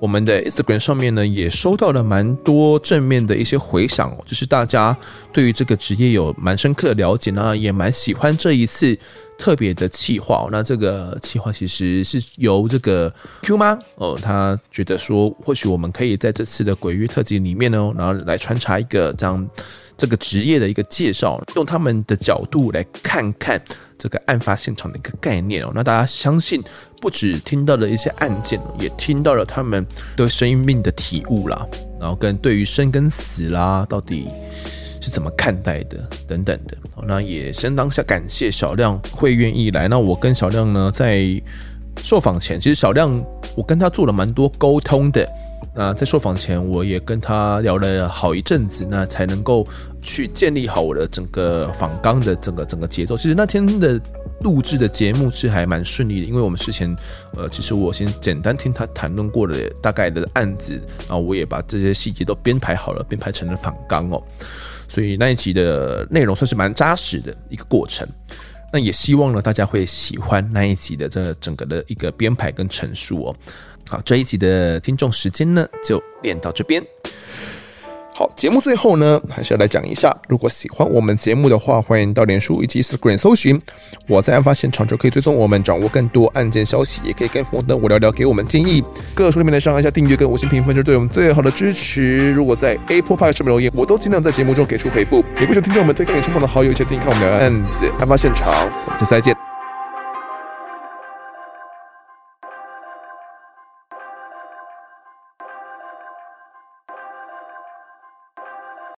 [0.00, 4.96] 我们的 Instagram 上面呢，也收到了蛮多正面的一些回响，就是大家
[5.32, 8.96] 对于这个职业有蛮深刻的了解呢，也蛮喜欢这一次。
[9.38, 13.10] 特别的企划，那这个企划其实是由这个
[13.42, 19.48] Q 妈哦，他觉得说，或许我们可以在这次的鬼月特辑里面呢，然后来穿插一个这样
[19.96, 23.62] 这个职业的一个介绍，用他们的角度来看看
[23.96, 25.70] 这个案发现场的一个概念哦。
[25.72, 26.60] 那大家相信，
[27.00, 29.86] 不止听到了一些案件，也听到了他们
[30.16, 31.64] 对生命的体悟啦，
[32.00, 34.26] 然后跟对于生跟死啦，到底。
[35.08, 35.96] 是怎么看待的？
[36.26, 36.76] 等等的，
[37.06, 39.88] 那也先当下感谢小亮会愿意来。
[39.88, 41.42] 那我跟小亮呢，在
[42.02, 43.10] 受访前，其实小亮
[43.56, 45.26] 我跟他做了蛮多沟通的。
[45.74, 49.66] 那在受访前，我也跟他聊了好一阵子，那才能够
[50.02, 53.16] 去建立好我的整个访纲的整个整个节奏。
[53.16, 54.00] 其实那天的
[54.40, 56.94] 录制的节目是还蛮顺利的，因为我们事前
[57.34, 64.22] 呃，其实我先简单听他谈论过的大概的案子，然后我也把这些细节都编排好了，编排成了访纲哦。
[64.88, 68.08] 所以那一集的内容算是蛮扎实的一个过程，
[68.72, 73.36] 那也希望呢大家会喜欢那一集的这整个的一个编排跟陈述哦。
[73.88, 76.82] 好，这一集的听众时间呢就练到这边。
[78.18, 83.62] 好，节目最后呢，还是要来讲一下，如果喜欢我们节目的话，欢迎到脸书以及 Instagram 搜寻
[84.08, 88.82] 我在案发现场，就可以追踪我们，掌握更多案件消息，也可以跟丰德我聊聊，给我们建议。
[89.14, 92.32] 各个书里面来上按下订阅跟五星评分，就是对我们最好的支持。
[92.32, 95.24] 如果在 Apple Pay 上面留言，我都尽量在节目中给出回复。
[95.38, 98.48] 也不求听众我们推荐给亲朋的好友，一起听看我们的案子案发现场。
[98.48, 99.47] 我们下次再见，